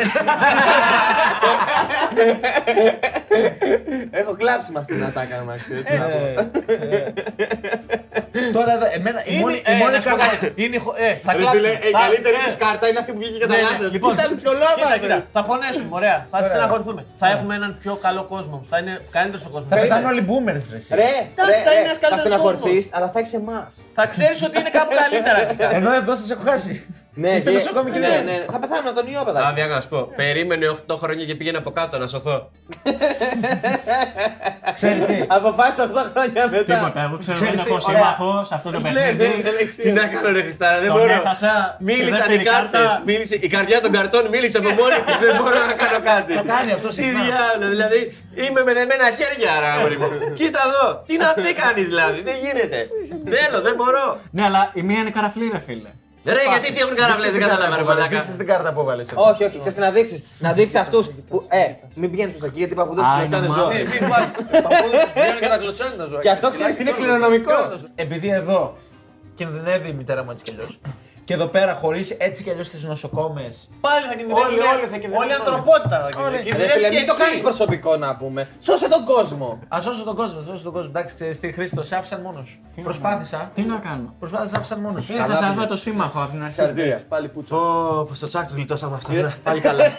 [4.20, 5.84] Έχω κλάψει με αυτή την ατάκα να ξέρεις.
[5.84, 7.51] Ε,
[8.56, 10.36] Τώρα εδώ, εμένα, η Είναι- μόνη, η ε, μόνη να σου πω κάρτα.
[10.36, 10.46] κάτι.
[10.64, 11.68] Είναι χω- ε, θα Ρε κλάψουμε.
[11.68, 13.68] φίλε, η Θα- καλύτερη ε, τους κάρτα είναι αυτή που βγήκε κατά Ναι, ναι.
[13.68, 13.90] λάθος.
[13.94, 14.98] Λοιπόν, Κοίτα, ψολάμα, κοίτα, ρε.
[15.02, 16.18] κοίτα, θα πονέσουμε, ωραία.
[16.32, 17.00] Θα στεναχωρηθούμε.
[17.22, 18.56] Θα έχουμε έναν πιο καλό κόσμο.
[18.70, 19.68] Θα είναι καλύτερος ο κόσμος.
[19.72, 20.78] Θα πεθάνουν όλοι boomers, ρε.
[20.80, 20.90] εσύ.
[21.00, 23.70] Ρε, Εντάξει, ρε, θα είναι ρε, ένας θα καλύτερος στεναχωρηθείς, αλλά θα έχεις εμάς.
[23.98, 25.40] Θα ξέρεις ότι είναι κάπου καλύτερα.
[25.78, 26.74] Ενώ εδώ σας έχω χάσει.
[27.14, 28.22] Ναι, Είστε και- νοσοκόμοι και ναι, ναι.
[28.30, 29.60] ναι, Θα πεθάνω από τον ιό, παιδάκι.
[29.60, 30.12] Άβη, να σου πω.
[30.16, 32.50] Περίμενε 8 χρόνια και πήγαινε από κάτω να σωθώ.
[34.78, 36.74] Ξέρεις τι; Αποφάσισα 8 χρόνια μετά.
[36.74, 37.98] Τίποτα, εγώ ξέρω Ξέρεις δεν τι, έχω ωραία.
[37.98, 39.42] σύμμαχο σε αυτό το Ναι, ναι, παιχνίδι.
[39.46, 41.12] δεν έχεις Τι να κάνω, ρε Χριστάρα, δεν Τον μπορώ.
[41.20, 41.52] έχασα.
[41.74, 42.80] στη Μίλησαν οι δεύτερη κάρτες.
[42.80, 43.46] κάρτα.
[43.46, 45.16] Η καρδιά των καρτών μίλησε από μόνη της.
[45.24, 46.30] Δεν μπορώ να κάνω κάτι.
[46.40, 47.20] Το κάνει αυτό Τι συχνά.
[47.22, 48.00] διάλογο, δηλαδή
[48.44, 50.08] είμαι με δεμένα χέρια, ρε αγόρι μου.
[50.38, 52.78] Κοίτα εδώ, τι να τι κάνεις δηλαδή, δεν γίνεται.
[53.34, 54.04] Θέλω, δεν μπορώ.
[54.36, 55.90] Ναι, αλλά η μία είναι καραφλή, ρε φίλε.
[56.24, 58.08] Ρε, γιατί τι έχουν καραβλέ, δεν κατάλαβα, ρε μαλάκα.
[58.08, 59.10] Δείξεις την κάρτα που έβαλες.
[59.10, 59.22] εδώ.
[59.30, 60.22] Όχι, όχι, ξέρεις τι να δείξεις.
[60.38, 63.18] Να δείξεις αυτούς που, ε, μην πηγαίνεις προς τα εκεί γιατί οι παππούδες Α, σου
[63.24, 63.62] είναι κλωτσάνε μαύρο.
[63.62, 63.72] ζώα.
[63.72, 64.30] Ναι, μην βάζεις.
[64.66, 66.20] Παππούδες βγαίνουν και τα κλωτσάνε τα ζώα.
[66.20, 67.52] Και αυτό ξέρεις τι είναι κληρονομικό.
[67.94, 68.76] Επειδή εδώ
[69.34, 70.78] κινδυνεύει η μητέρα μου έτσι κι αλλιώς.
[71.24, 73.68] Και εδώ πέρα χωρίς έτσι κι αλλιώς τις νοσοκόμες.
[73.80, 74.44] Πάλι θα κινδυνεύουν.
[74.44, 75.16] Όλοι, όλοι θα κινδυνεύουν.
[75.22, 76.36] Όλη η ανθρωπότητα θα Όλοι.
[76.36, 76.36] κινδυνεύει.
[76.36, 77.22] Ρε Κινδυνεύεις φίλε, και μην το εσύ.
[77.22, 78.48] κάνεις προσωπικό να πούμε.
[78.60, 79.58] Σώσε τον κόσμο.
[79.74, 80.88] Α σώσω τον κόσμο, σώσω τον κόσμο.
[80.94, 82.82] Εντάξει, ξέρεις τι, Χρήστο, σε άφησαν μόνος σου.
[82.82, 83.50] Προσπάθησα.
[83.54, 84.14] Τι να κάνω.
[84.18, 85.12] Προσπάθησα, σε άφησαν μόνος σου.
[85.12, 86.54] Έχασα αυτό το σύμμαχο από την αρχή.
[86.54, 87.00] Συγχαρητήρια.
[87.08, 87.54] Πάλι πούτσο.
[87.56, 89.12] Πω, πως στο τσάκ του γλιτώσαμε αυτό.
[89.12, 89.34] ναι.
[89.42, 89.84] Πάλι καλά.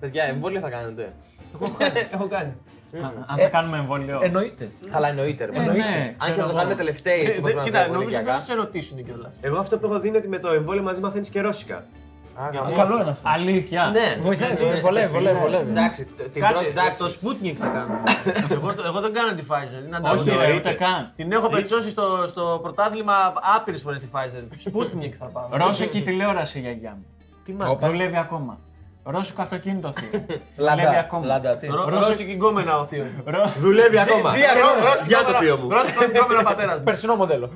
[0.00, 1.12] Παιδιά, εμβόλιο θα κάνετε.
[2.12, 2.52] Έχω κάνει.
[3.26, 4.18] Αν θα κάνουμε εμβόλιο.
[4.22, 4.70] Εννοείται.
[4.90, 5.44] Καλά, εννοείται.
[5.44, 5.82] ρε, Ε, εννοείται.
[5.82, 6.56] ναι, Αν και ξέρω θα το εγώ.
[6.56, 7.20] κάνουμε τελευταίοι.
[7.20, 8.40] Ε, έτσι, όπως δε- μας Κοίτα, βλέπουν νομίζω ότι ηλικιακά.
[8.46, 9.34] θα σε ρωτήσουν κιόλας.
[9.40, 11.84] Εγώ αυτό που έχω δει είναι ότι με το εμβόλιο μαζί μαθαίνεις και ρώσικα.
[12.34, 12.72] Α, γαμώ.
[12.76, 13.28] Καλό είναι αυτό.
[13.28, 13.90] Αλήθεια.
[13.92, 14.16] Ναι.
[14.22, 15.70] Βοηθάει, βολεύει, βολεύει, βολεύει.
[15.70, 16.66] Εντάξει, το- την Κάτσε, πρώτη.
[16.66, 17.18] εντάξει, το Εντάξει.
[17.22, 17.94] Sputnik θα κάνω.
[18.56, 19.54] εγώ, το- εγώ δεν κάνω τη Pfizer.
[19.86, 20.36] Είναι Όχι, ανταγωνιστική.
[20.46, 21.12] ρε, ούτε καν.
[21.16, 23.12] Την έχω πετσώσει στο, στο πρωτάθλημα
[23.56, 24.42] άπειρες φορές τη Pfizer.
[24.70, 25.48] Sputnik θα πάω.
[25.52, 27.06] Ρώσικη τηλεόραση η γιαγιά μου.
[27.44, 27.90] Τι μάθημα.
[27.90, 28.58] Δουλεύει ακόμα.
[29.02, 30.08] Ρώσικο αυτοκίνητο θείο.
[30.56, 31.26] Δουλεύει Λάντα, ακόμα.
[31.26, 33.06] λάντα, τι; Ρω- Ρώσικη- Ρώσικη γκόμενα ο θείος.
[33.34, 34.32] Ρο- Δουλεύει ακόμα.
[34.32, 35.68] Ζία, Ρω- Ρώσικη Για το γκόμενα- θείο μου.
[35.70, 36.82] Ρώσικο γκόμενα πατέρας μου.
[36.84, 37.52] Περσινό μοντέλο.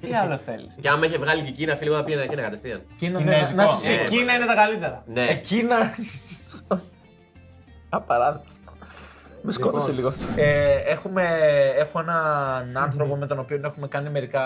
[0.00, 2.42] Τι άλλο θέλεις; Και άμα είχε βγάλει και η Κίνα, φίλε μου, θα πήγαινε Κίνα
[2.42, 2.82] κατευθείαν.
[2.98, 3.46] Κίνα, Κινέζικο.
[3.48, 4.10] ναι, να είσαι Ε, σίγουρος.
[4.10, 5.02] Κίνα είναι τα καλύτερα.
[5.06, 5.34] Ναι.
[5.34, 5.76] Κίνα.
[7.88, 8.48] Απαράδεκτο.
[9.42, 10.24] Με σκότωσε λίγο αυτό.
[10.36, 11.22] Ε, έχουμε,
[11.76, 14.42] έχω έναν άνθρωπο με τον οποίο έχουμε κάνει μερικά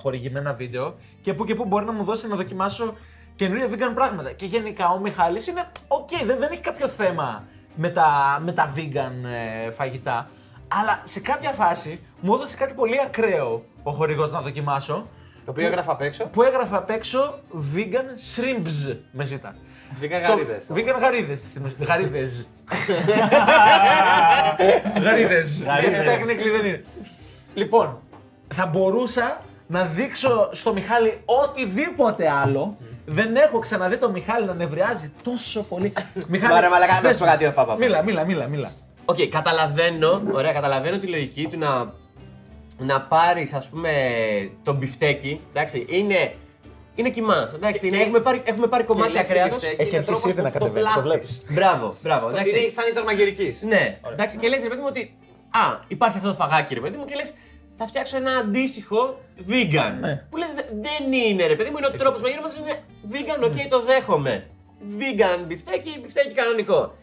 [0.00, 2.94] χορηγημένα βίντεο και που και που μπορεί να μου δώσει να δοκιμάσω
[3.36, 4.32] καινούργια vegan πράγματα.
[4.32, 7.44] Και γενικά ο Μιχάλης είναι οκ, δεν, δεν έχει κάποιο θέμα
[7.74, 9.12] με τα, με τα vegan
[9.66, 10.28] ε, φαγητά.
[10.68, 15.06] Αλλά σε κάποια φάση μου έδωσε κάτι πολύ ακραίο ο χορηγός να δοκιμάσω.
[15.44, 16.24] Το οποίο έγραφα απ' έξω.
[16.24, 17.38] Που έγραφε απ' έξω
[17.76, 19.56] vegan shrimps με ζήτα.
[19.98, 20.66] Βγήκαν Το- γαρίδες.
[20.74, 21.38] Vegan γαρίδες.
[21.38, 21.86] στην ουσία.
[21.86, 22.46] Γαρίδες.
[25.02, 25.62] Γαρίδες.
[25.64, 26.84] Technically δεν είναι.
[27.54, 27.98] Λοιπόν,
[28.54, 32.76] θα μπορούσα να δείξω στο Μιχάλη οτιδήποτε άλλο.
[33.06, 35.92] Δεν έχω ξαναδεί τον Μιχάλη να νευριάζει τόσο πολύ.
[36.28, 37.76] Μιχάλη, Μάρα, μαλακά, να πες σου πω κάτι, πάπα.
[37.76, 38.72] Μίλα, μίλα, μίλα, μίλα.
[39.04, 41.92] Οκ, καταλαβαίνω, ωραία, καταλαβαίνω τη λογική του να,
[42.78, 43.90] να πάρεις, ας πούμε,
[44.62, 46.34] το μπιφτέκι, εντάξει, είναι,
[46.94, 49.52] είναι κιμάς, εντάξει, είναι, έχουμε, πάρει, έχουμε πάρει κομμάτια λέξη κρέατος.
[49.52, 51.02] μπιφτέκι Έχει είναι αρχίσει τρόπος ήδη να που το κατεβαίνει, το πλάθεις.
[51.02, 51.40] βλέπεις.
[51.54, 52.72] Μπράβο, μπράβο, Είναι εντάξει.
[52.72, 53.62] σαν ήταν μαγειρικής.
[53.62, 55.14] Ναι, εντάξει, και λες ρε παιδί μου ότι,
[55.50, 57.32] α, υπάρχει αυτό το φαγάκι ρε παιδί μου και λες,
[57.76, 60.18] θα φτιάξω ένα αντίστοιχο vegan.
[60.30, 62.82] Που λες, «Δε- δεν είναι ρε παιδί μου, είναι ο τρόπος μαγείρεμα μας είναι
[63.12, 64.46] vegan, OK, το δέχομαι.
[64.98, 66.94] Vegan μπιφτέκι, μπιφτέκι κανονικό.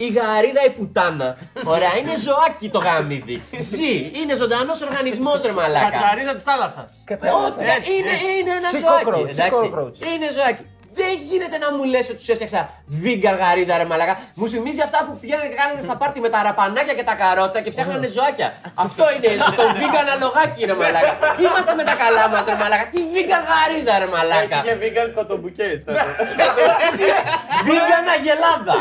[0.00, 1.38] Η γαρίδα η πουτάνα,
[1.74, 3.42] ωραία, είναι ζωάκι το γαμίδι.
[3.58, 5.90] Ζει, είναι ζωντανός οργανισμός ρε μαλάκα.
[5.90, 7.04] Κατσαρίδα της θάλασσας.
[7.10, 9.04] Όχι, είναι, είναι ένα Sea ζωάκι.
[9.06, 9.70] cockroach, sea εντάξει.
[9.74, 10.06] cockroach.
[10.14, 10.62] Είναι ζωάκι.
[11.00, 12.60] Δεν γίνεται να μου λες ότι σου έφτιαξα
[13.02, 14.14] vegan γαρίδα ρε μαλάκα.
[14.38, 17.58] Μου θυμίζει αυτά που πηγαίνανε και κάνανε στα πάρτι με τα ραπανάκια και τα καρότα
[17.64, 18.48] και φτιάχνανε ζωάκια.
[18.84, 19.30] Αυτό είναι
[19.60, 21.12] το vegan αλογάκι ρε μαλάκα.
[21.44, 22.84] Είμαστε με τα καλά μας ρε μαλάκα.
[22.92, 24.56] Τι vegan γαρίδα ρε μαλάκα.
[24.58, 25.78] Έχει και vegan κοτομπουκές.
[27.68, 28.76] Vegan αγελάδα.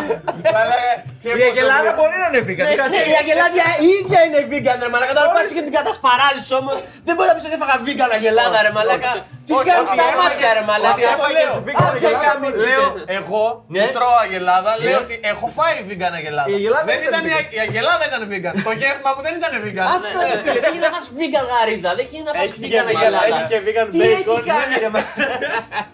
[1.39, 2.65] Η Αγελάδα μπορεί να είναι vegan.
[2.69, 2.91] Ναι, κάτσε.
[2.93, 5.13] ναι, η αγελάδια η ίδια είναι vegan ρε μαλάκα.
[5.17, 6.77] Τώρα πας και την κατασπαράζεις όμως.
[7.07, 9.11] Δεν μπορεί να πεις ότι έφαγα vegan αγελάδα ρε μαλάκα.
[9.47, 10.95] Τις Όχι, κάνεις όχι, στα έφαγες- μάτια ρε μαλάκα.
[10.95, 12.25] όχι, έφαγες vegan Αχ, αγελάδα.
[12.25, 13.13] γαμί, Λέω, δείτε.
[13.19, 13.79] εγώ Ναι.
[13.83, 15.03] που τρώω αγελάδα, λέω Ναι.
[15.05, 16.47] ότι έχω φάει vegan αγελάδα.
[16.51, 17.41] Η αγελάδα δεν ήταν ήταν η, vegan.
[17.49, 18.53] α- η αγελάδα ήταν vegan.
[18.67, 19.85] Το γεύμα μου δεν ήταν vegan.
[19.97, 22.71] Αυτό είναι φίλε, δεν γίνεται να φας vegan γαρίδα, δεν γίνεται να φας Έχει vegan
[22.73, 23.27] και αγελάδα.
[23.31, 24.43] έχει και vegan Τι έχει bacon.
[24.51, 25.25] κάνει ρε μαλάκα.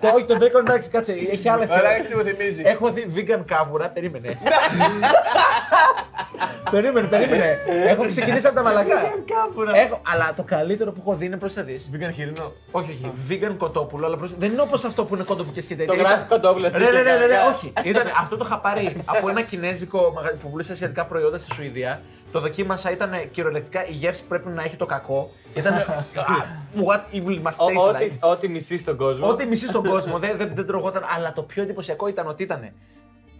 [0.01, 1.99] Το, όχι, το bacon εντάξει, κάτσε, έχει άλλα Ωραία, εφέ.
[1.99, 2.61] έτσι μου θυμίζει.
[2.73, 4.29] Έχω δει vegan κάβουρα, περίμενε.
[6.71, 7.59] περίμενε, περίμενε.
[7.87, 8.99] Έχω ξεκινήσει από τα μαλακά.
[9.73, 12.53] Έχω, αλλά το καλύτερο που έχω δει είναι προς θα δεις; Vegan χοιρινό.
[12.71, 13.11] Όχι, όχι,
[13.47, 14.35] vegan κοτόπουλο, αλλά προς...
[14.37, 15.93] δεν είναι όπως αυτό που είναι κοντοπικές και τέτοια.
[15.93, 16.69] Το γράφει Ήταν- κοντόπουλο.
[16.73, 17.73] Ρε, ρε, ρε, ρε, ρε, όχι.
[17.83, 22.01] Ήταν, αυτό το είχα πάρει από ένα κινέζικο μαγαζί που πουλούσε ασιατικά προϊόντα στη Σουηδία.
[22.31, 25.31] Το δοκίμασα, ήταν κυριολεκτικά η γεύση πρέπει να έχει το κακό.
[25.53, 25.73] Ήταν.
[26.85, 28.29] What evil must Ο- taste ό,τι- like.
[28.29, 29.27] Ό,τι μισεί στον κόσμο.
[29.27, 32.69] Ό,τι μισεί στον κόσμο δεν, δεν, δεν τρογόταν, αλλά το πιο εντυπωσιακό ήταν ότι ήταν.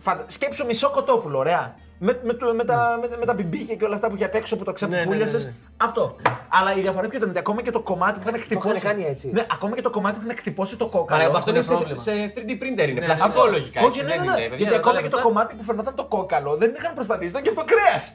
[0.03, 0.23] Φαντα...
[0.27, 1.75] Σκέψου μισό κοτόπουλο, ωραία.
[1.99, 4.25] Με, με, το- με, τα, με, τα- με τα μπιμπίκια και όλα αυτά που είχε
[4.25, 5.49] απ' έξω που το ξεπούλιασες.
[5.77, 6.15] Αυτό.
[6.49, 8.75] Αλλά η διαφορά ποιο ήταν ότι ακόμα και το κομμάτι που είχαν χτυπώσει.
[8.75, 9.29] είχαν κάνει έτσι.
[9.33, 11.19] Ναι, ακόμα και το κομμάτι που είχαν χτυπώσει το κόκαλο.
[11.21, 12.01] Μαλάκα, αυτό είναι έχουν σε, πρόβλημα.
[12.01, 13.51] σε 3D printer είναι, Ναι, πλαστικό Αυτό.
[13.51, 13.81] λογικά.
[13.81, 14.39] Όχι, έτσι, ναι, δεν ναι, είναι, ναι.
[14.41, 15.27] παιδιά, Γιατί να ακόμα τα και το λεπτά.
[15.29, 18.13] κομμάτι που φαινόταν το κόκαλο δεν είχαν προσπαθήσει, ήταν και το κρέας.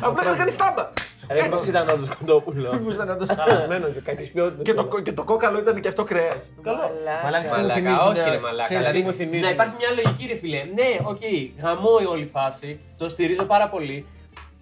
[0.00, 0.88] Απλά είχαν κάνει στάμπα.
[1.30, 2.72] Ρε, μήπως ήταν όντως κοντόπουλο.
[2.72, 3.28] Μήπως ήταν όντως-
[3.60, 4.62] Χαμένο και κακής ποιότητας.
[4.64, 6.36] Και το- Και το κόκαλο ήταν και αυτό κρέας.
[6.62, 6.90] Καλό.
[7.24, 8.34] Μαλάκα, ξέρεις τι μου Μαλάκα, θυμίζει, όχι ναι.
[8.34, 8.64] ρε μαλάκα.
[8.68, 9.42] Ξέρεις τι Δηλαδή, μου θυμίζει.
[9.42, 10.62] να υπάρχει μια λογική ρε φίλε.
[10.74, 11.20] Ναι, οκ,
[11.62, 14.06] γαμώ η όλη φάση, το στηρίζω πάρα πολύ.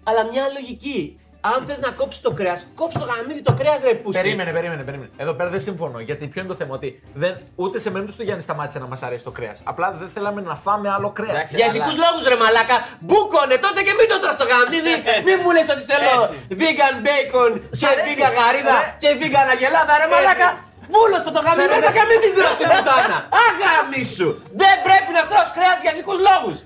[0.03, 1.19] Αλλά μια λογική.
[1.51, 4.21] Αν θες να κόψεις το κρέας, κόψε το γαμίδι το κρέας ρε πούστη.
[4.21, 5.09] Περίμενε, περίμενε, περίμενε.
[5.23, 5.99] Εδώ πέρα δεν συμφωνώ.
[5.99, 9.01] Γιατί ποιο είναι το θέμα, ότι δεν, ούτε σε περίπτωση του Γιάννη σταμάτησε να μας
[9.07, 9.57] αρέσει το κρέας.
[9.71, 11.33] Απλά δεν θέλαμε να φάμε άλλο κρέας.
[11.35, 11.55] Εντάξει.
[11.55, 14.93] Για ηθικούς λόγους ρε μαλάκα, μπούκωνε τότε και μην το τρως το γαμίδι.
[15.27, 16.13] μην μου λες ότι θέλω
[16.61, 18.07] vegan bacon σε αρέσει.
[18.19, 18.95] vegan γαρίδα Ρε.
[19.01, 20.49] και vegan αγελάδα ρε μαλάκα.
[20.93, 23.17] Βούλος το το γαμίδι μέσα και μην την τρως την πουτάνα.
[23.45, 24.27] Αγάμι σου.
[24.61, 26.57] Δεν πρέπει να τρως κρέας για ηθικούς λόγους.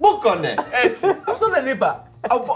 [0.00, 0.52] Μπούκονε.
[1.32, 1.90] Αυτό δεν είπα.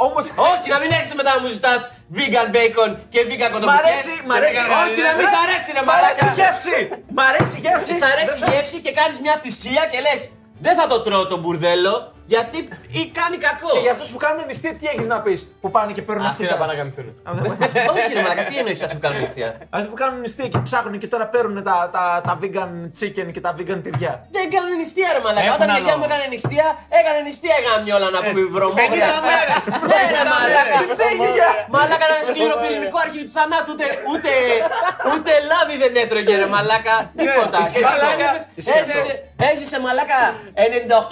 [0.07, 0.27] Όμως.
[0.53, 3.81] Όχι, να μην έρχεσαι μετά να μου ζητάς vegan bacon και vegan Μ' κοντοπουκές.
[3.85, 4.57] αρέσει, μ' αρέσει.
[4.83, 6.27] Όχι, να μην σ' αρέσει ρε Μ' αρέσει μαλάκα.
[6.33, 6.79] η γεύση!
[7.17, 7.93] Μ' αρέσει η γεύση!
[8.03, 10.21] Σ' αρέσει η γεύση και κάνεις μια θυσία και λες
[10.65, 11.95] δεν θα το τρώω το μπουρδέλο,
[12.27, 12.69] Γιατί
[13.01, 13.69] ή κάνει κακό.
[13.77, 16.43] Και για αυτούς που κάνουν νηστεία, τι έχεις να πεις; Που πάνε και παίρνουν Αυτοί
[16.43, 17.09] αυτή να πάνε να γαμηθούν.
[17.97, 19.49] Όχι, ρε Μαλάκα, τι εννοείς αυτοί που κάνουν νηστεία.
[19.77, 23.43] Αυτοί που κάνουν νηστεία και ψάχνουν και τώρα παίρνουν τα, τα, τα vegan chicken και
[23.47, 24.13] τα vegan τυριά.
[24.37, 25.47] Δεν κάνουν νηστεία, ρε Μαλάκα.
[25.47, 26.01] Έχουν Όταν η γιαγιά άλλο.
[26.01, 26.67] μου έκανε νηστεία,
[27.01, 29.09] έκανε νηστεία γάμιολα να πούμε βρωμόγρια.
[29.21, 29.61] 50 μέρες.
[29.91, 30.77] Ναι, ρε Μαλάκα.
[30.83, 31.51] Τι φταίει η γιαγιά.
[31.75, 34.31] Μαλάκα ήταν σκληροπυρηνικό αρχείο του θανάτου, ούτε, ούτε,
[35.13, 37.59] ούτε λάδι δεν έτρωγε ρε μαλάκα, τίποτα.
[37.65, 38.05] ισχύει Και αυτό.
[38.07, 38.29] μαλάκα,
[38.61, 39.13] Ισχύει έζησε,
[39.51, 40.21] έζησε μαλάκα,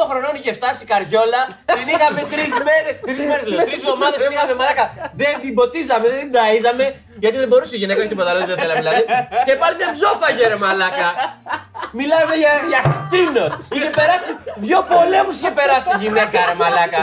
[0.01, 1.41] 98 χρονών είχε φτάσει η καριόλα,
[1.79, 4.85] την είχαμε τρεις μέρες, τρεις μέρες λέω, τρεις εβδομάδες την είχαμε μαλάκα,
[5.21, 6.85] δεν την ποτίζαμε, δεν την ταΐζαμε,
[7.23, 9.03] γιατί δεν μπορούσε η γυναίκα, όχι τίποτα άλλο, δεν θέλαμε δηλαδή.
[9.47, 11.09] Και πάλι δεν ψόφαγε ρε μαλάκα.
[12.01, 13.53] Μιλάμε για, για κτίνος.
[13.75, 14.31] Είχε περάσει,
[14.67, 17.03] δύο πολέμους είχε περάσει η γυναίκα ρε μαλάκα.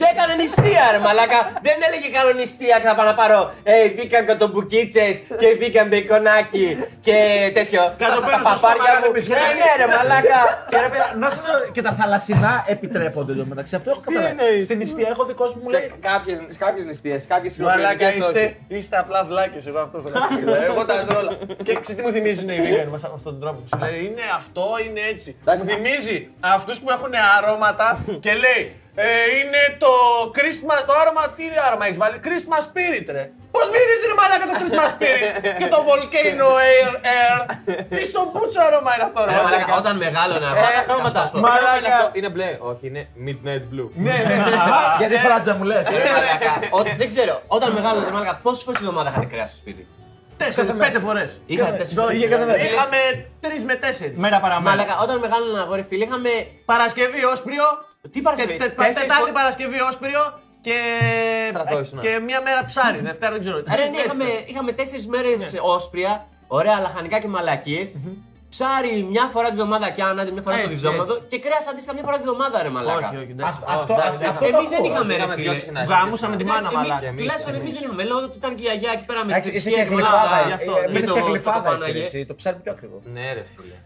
[0.00, 1.38] Και έκανε νηστεία ρε μαλάκα.
[1.66, 6.66] Δεν έλεγε κάνω νηστεία και θα πάω να πάρω ε, vegan κοτομπουκίτσες και vegan μπεϊκονάκι
[7.06, 7.16] και
[7.58, 7.80] τέτοιο.
[8.02, 9.12] Κάτω Τα- πέρα τα στο παπάρια στόμα, μου.
[9.12, 10.40] ρε, Ναι, ναι ρε μαλάκα.
[10.70, 13.74] Και, ρε, παιδιά, να σας λέω, και τα θαλασσινά επιτρέπονται εδώ μεταξύ.
[13.78, 14.30] Αυτό έχω καταλάβει.
[14.34, 15.80] εννοείς; Στην νηστεία έχω δικός μου μου λέει.
[15.80, 18.78] Σε κάποιες, σε κάποιες ληστείες, σε κάποιες Μαλάκα χειροπιαστικές είστε, όχι.
[18.80, 20.54] είστε απλά βλάκες εγώ αυτό θέλω να πω.
[20.72, 21.32] Εγώ τα τρώω όλα.
[21.66, 24.24] Και ξέρεις τι μου θυμίζουν οι vegan μας αυτόν τον τρόπο που σου λέει είναι
[24.40, 25.36] αυτό, είναι έτσι.
[25.40, 25.64] Εντάξει.
[25.64, 27.88] Μου θυμίζει αυτούς που έχουν αρώματα
[28.20, 28.62] και λέει
[29.04, 29.06] ε,
[29.38, 29.90] είναι το
[30.36, 33.24] Christmas, το άρωμα, τι άρωμα έχεις βάλει, Christmas Spirit ρε.
[33.54, 37.38] Πώς μυρίζεις ρε μαλάκα το Christmas Spirit και το Volcano Air Air;
[37.96, 39.76] Τι στον πούτσο άρωμα είναι αυτό ρε Ρε μαλάκα, μαλάκα.
[39.80, 41.20] όταν μεγάλωνα αυτά τα χρώματα.
[41.32, 41.60] Το Μαλάκα.
[41.60, 42.10] χρώμα είναι αυτό.
[42.18, 42.48] Είναι μπλε.
[42.70, 43.88] Όχι, είναι midnight blue.
[44.06, 44.36] Ναι, ναι.
[45.00, 45.84] Γιατί φράτζα μου λες.
[46.02, 49.56] Ρε μαλάκα, ό- δεν ξέρω, όταν μεγάλωνα μαλάκα, πόσες φορές τη βδομάδα είχατε κρέας στο
[49.62, 49.82] σπίτι;
[50.36, 51.40] Τέσσερις, πέντε φορές.
[51.46, 52.16] Είχατε τέσσερις φορές.
[52.16, 52.62] είχε κάθε μέρα.
[52.62, 52.96] Είχαμε
[53.40, 54.16] τρεις με τέσσερις.
[54.18, 54.76] Μέρα παραμέρα.
[54.76, 56.28] Μαλάκα, όταν μεγάλωνα αγόρι φίλε, είχαμε.
[56.64, 57.64] Παρασκευή όσπριο.
[58.10, 60.20] Τι Παρασκευή; τε- τε- Τέσσερις Τετάρτη φορ- Παρασκευή όσπριο
[60.60, 60.76] και.
[61.50, 62.02] Στρατός ήσουνα.
[62.02, 62.98] και μία μέρα ψάρι.
[62.98, 63.56] Δευτέρα δεν ξέρω.
[63.56, 67.92] Ρε, ναι, είχαμε, είχαμε τέσσερις μέρες όσπρια, ωραία λαχανικά και μαλακίες.
[68.56, 71.94] Ψάρι μια φορά τη βδομάδα και άνατε μια φορά το Έτσι, διβδόματο και κρέας αντίστοιχα
[71.96, 73.06] μια φορά τη βδομάδα ρε μαλάκα.
[73.08, 73.30] Όχι, όχι.
[73.36, 73.58] εντάξει.
[73.62, 74.90] Αυτό, αυτό, εντάξει, αυτό Εμεί το δεν ακούω.
[74.90, 75.62] είχαμε ρε Είχαμε δυο φίλε.
[75.64, 75.80] συχνά.
[75.92, 77.06] Γάμουσαμε τη μάνα Εντάξει, μαλάκα.
[77.10, 78.02] εμείς- Τουλάχιστον εμείς δεν είχαμε.
[78.12, 80.20] Λόγω του ήταν και η γιαγιά εκεί πέρα με Εντάξει, τις είσαι και σκιές γλυφάδα.
[80.24, 80.72] πολλά, γι' αυτό.
[80.80, 82.02] ε, Και Μείνεις το- και το γλυφάδα εσύ, παπάναγε.
[82.08, 82.98] εσύ, Το ψάρι πιο ακριβό.
[83.16, 83.76] Ναι, ρε φίλε.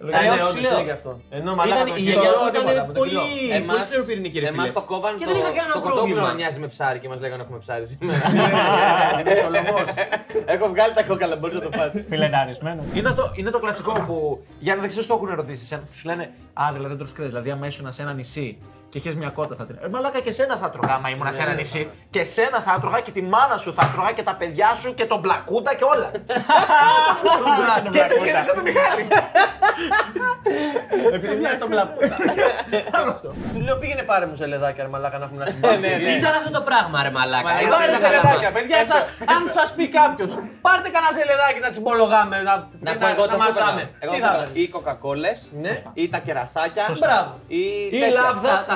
[0.00, 0.72] Ρε, Ναι, όχι, όντως λέω.
[0.74, 1.10] είναι γι' αυτό.
[1.38, 3.20] Ενώ μαλάκα Ήταν, το η κιλό, γιαγιά μου τίποτα, ήταν με το κιλό.
[3.20, 4.72] πολύ, πολύ σκληροπυρηνική ρε εμάς φίλε.
[4.78, 6.28] το κόβαν Και το, δεν είχα κανένα το κοτόπουλο πρόβλημα.
[6.28, 8.18] να μοιάζει με ψάρι και μας λέγανε έχουμε ψάρι σήμερα.
[9.20, 9.86] Είναι σολομός.
[10.54, 11.90] Έχω βγάλει τα κόκαλα, μπορείς να το φας.
[12.10, 12.80] Φιλενταρισμένο.
[12.98, 14.16] Είναι το, είναι το κλασικό που
[14.64, 17.28] για να δεξιούς το έχουν ερωτήσει εσένα που σου λένε Α, δηλαδή δεν τρως κρέας.
[17.30, 18.48] Δηλαδή, άμα ήσουν σε ένα νησί
[18.88, 19.78] και είχες μια κότα θα την.
[19.84, 21.90] Ε, μαλάκα και σένα θα τρώγα άμα ήμουν σε ένα νησί.
[22.10, 25.04] Και σένα θα τρώγα και τη μάνα σου θα τρώγα και τα παιδιά σου και
[25.06, 26.10] τον μπλακούντα και όλα.
[27.90, 29.06] και το γύρισε το Μιχάλη.
[31.12, 32.16] Επειδή μοιάζει τον πλαπούτα.
[33.54, 35.88] Του λέω πήγαινε πάρε μου σε λεδάκια ρε μαλάκα να έχουμε να Ναι, συμπάρουμε.
[36.06, 38.78] Τι ήταν αυτό το πράγμα ρε μαλάκα; Εγώ Πάρε δεν σε τα λεδάκια, καλά παιδιά
[38.90, 39.02] σας,
[39.34, 40.30] αν σας πει κάποιος,
[40.66, 42.54] πάρτε κανένα ζελεδάκι να τσιμπολογάμε, να,
[42.86, 43.82] Να να, πω εγώ να το μασάμε.
[44.04, 44.44] Εγώ Τι θα θα έκανα.
[44.44, 45.72] κάνεις; Ή κοκακόλες, Ναι.
[46.02, 47.30] ή τα κερασάκια, Μπράβο.
[47.46, 47.62] ή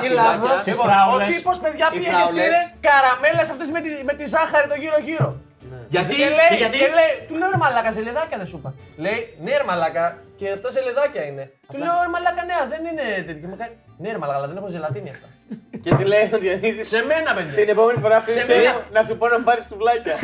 [0.07, 0.21] τέτοια.
[0.21, 0.63] λάβδας, Τα- τα ή φυλάκια.
[0.63, 0.63] λάβδας.
[0.63, 1.27] Τις Λοιπόν, ο φράουλες.
[1.35, 2.41] τύπος παιδιά Οι πήγε και φράουλες.
[2.43, 5.29] πήρε καραμέλες αυτές με τη, με τη ζάχαρη το γύρω γύρω.
[5.93, 8.69] Γιατί, Και λέει, γιατί, και λέει, του λέω ρε μαλάκα, ζελεδάκια δεν σου είπα.
[9.03, 10.05] Λέει, ναι ρε μαλάκα,
[10.39, 11.43] και αυτά ζελεδάκια είναι.
[11.71, 13.41] Του λέω ρε μαλάκα, ναι, δεν είναι τέτοιο.
[13.43, 15.27] Και μου κάνει, ναι ρε μαλάκα, αλλά δεν έχουν ζελατίνη αυτά.
[15.83, 16.87] Και τι λέει ο Διονύσης.
[16.93, 17.53] Σε μένα, παιδιά.
[17.59, 18.71] Την επόμενη φορά φίλε μένα.
[18.95, 20.15] να σου πω να μου πάρεις σουβλάκια.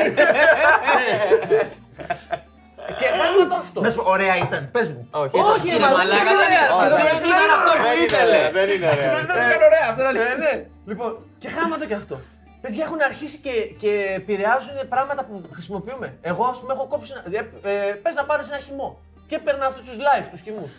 [3.00, 3.80] Και κάνω το αυτό.
[3.86, 5.02] Να σου πω, ωραία ήταν, πες μου.
[5.24, 5.36] Όχι.
[5.54, 6.66] Όχι ρε μαλάκα, δεν ωραία.
[6.68, 8.38] είναι- Δεν δεν ήταν αυτό που Δεν είναι ήθελε.
[8.38, 9.10] ωραία, δεν είναι ωραία.
[9.16, 9.38] Δεν ήταν
[9.70, 10.38] ωραία, αυτό είναι Ναι, αλήθεια.
[10.44, 10.54] ναι.
[10.90, 12.16] Λοιπόν, και χάμα το κι αυτό.
[12.64, 16.08] Παιδιά έχουν αρχίσει και, και επηρεάζουν πράγματα που χρησιμοποιούμε.
[16.22, 17.12] Εγώ, ας πούμε, έχω κόψει.
[17.16, 18.90] ένα- Ε, ε, πες να πάρεις ένα χυμό.
[19.30, 20.72] Και παίρνω αυτούς τους live, τους χυμούς.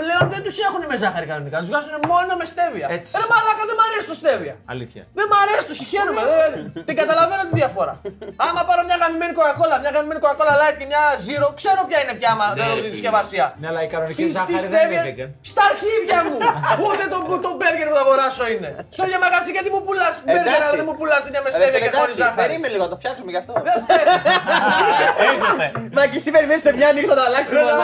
[0.00, 1.56] Πλέον δεν του έχουν με ζάχαρη κανονικά.
[1.62, 2.86] Του βγάζουν μόνο με στέβια.
[2.96, 3.08] Έτσι.
[3.20, 4.54] Ρε μαλάκα, δεν μ' αρέσει το στέβια.
[4.72, 5.02] Αλήθεια.
[5.18, 6.20] Δεν μ' αρέσει, του συχαίνομαι.
[6.30, 7.94] δεν- Δεν καταλαβαίνω τη διαφορά.
[8.46, 12.14] Άμα πάρω μια γαμημένη κοκακόλα, μια γαμημένη κοκακόλα light και μια zero, ξέρω ποια είναι
[12.20, 12.94] πια άμα δεν ρε δω τη φίλε.
[12.96, 13.44] συσκευασία.
[13.60, 15.28] Ναι, αλλά η κανονική Τι- τι ζάχαρη δεν στέβια είναι vegan.
[15.52, 16.36] στα αρχίδια μου!
[16.86, 18.70] Ούτε το, το μπέργκερ που θα αγοράσω είναι.
[18.96, 20.62] Στο ίδιο μαγαζί γιατί μου πουλά μπέργκερ, Εντάξει.
[20.66, 22.38] αλλά δεν μου πουλά την με Ρε, στέβια φίλε, και χωρί εντάξει, ζάχαρη.
[22.42, 23.52] Περίμενε λίγο, το φτιάξουμε γι' αυτό.
[23.68, 24.08] Δεν θέλω.
[25.28, 25.66] Έρχεται.
[25.96, 27.82] Μα και εσύ περιμένεις σε μια νύχτα να το αλλάξει μόνο.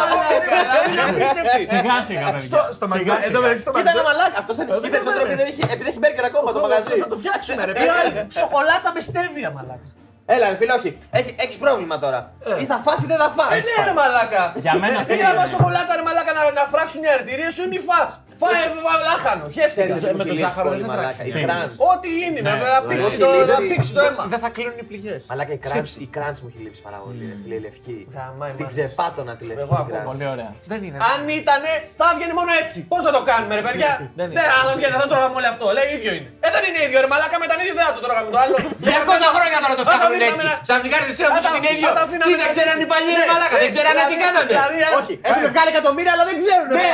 [0.90, 1.62] Είναι απίστευτη.
[2.08, 2.60] Σιγά σιγά, παιδιά.
[2.78, 3.20] Στο Σιγά, μαγαζί.
[3.22, 3.28] σιγά.
[3.30, 3.98] Εδώ μεταξύ στο Κοίτα μαγαζί.
[4.00, 5.34] ένα μαλάκα, αυτός ανησυχεί δεν περισσότερο είναι.
[5.36, 6.94] επειδή έχει- επειδή έχει μπέργκερ ακόμα το μαγαζί.
[7.04, 7.72] Θα το φτιάξουμε, ρε.
[7.80, 8.22] Πήρα παιδιά.
[8.40, 9.88] σοκολάτα με στέβια, μαλάκα.
[10.34, 10.90] Έλα ρε φίλε, όχι.
[11.18, 12.20] Έχει- Έχεις πρόβλημα τώρα.
[12.62, 13.50] Ή θα φας ή δεν θα φας.
[13.56, 14.42] Ε, ναι, ρε μαλάκα.
[14.64, 15.38] Για μένα αυτή Πήγα είναι.
[15.42, 18.10] να σοκολάτα, ρε μαλάκα, να, να φράξουν οι αρτηρίες σου ή μη φας.
[18.42, 19.82] Φάε βα- λάχανο, χέστηκα.
[19.84, 21.12] Ξέρεις, με με το το ζάχαρο δεν πολύ θα μαλάκα.
[21.16, 21.38] φράξει.
[21.40, 21.72] Η κράνς.
[21.92, 22.66] Ό,τι γίνει, να Ναι.
[22.76, 23.52] να πήξει Έχει το- λείψει.
[23.54, 24.22] να πήξει το αίμα.
[24.32, 25.20] Δεν θα κλείνουν οι πληγές.
[25.30, 27.22] Μαλάκα, η κράνς, η κράνς μου έχει λείψει πάρα πολύ.
[27.30, 27.96] ρε φίλε, η λευκή.
[28.14, 28.72] Γαμάει, Την μάνα.
[28.72, 30.06] ξεπάτωνα τη λευκή Εγώ την ακούω κράνς.
[30.10, 30.50] Πολύ ωραία.
[30.72, 30.98] Δεν είναι.
[31.12, 32.78] Αν ήτανε, θα έβγαινε μόνο έτσι.
[32.92, 34.54] Πώς θα το κάνουμε, ρε παιδιά; Δεν Δεν είναι.
[34.58, 35.64] αν έβγαινε, θα τρώγαμε όλοι αυτό.
[35.78, 36.28] Λέει ίδιο είναι.
[36.46, 38.56] Ε, δεν είναι ίδιο, ρε μαλάκα με τα ίδια δεν θα το τρώγαμε το άλλο.
[38.88, 40.46] 200 χρόνια τώρα το Θα τα φτιάχνουν αφήναμε έτσι.
[40.50, 41.88] να- Σαν την κάρτα της θα μου τα- την ίδιο.
[41.90, 43.30] θα τα αφήναμε Τι να- δεν ξέραν οι παλιοί ρε Ναι.
[43.32, 43.54] μαλάκα.
[43.62, 44.52] Δεν ξέραν τι Δηλαδή- κάνανε.
[44.54, 46.68] δηλαδή, Όχι, έχουν βγάλει εκατομμύρια αλλά δεν ξέρουν.
[46.80, 46.90] Ναι,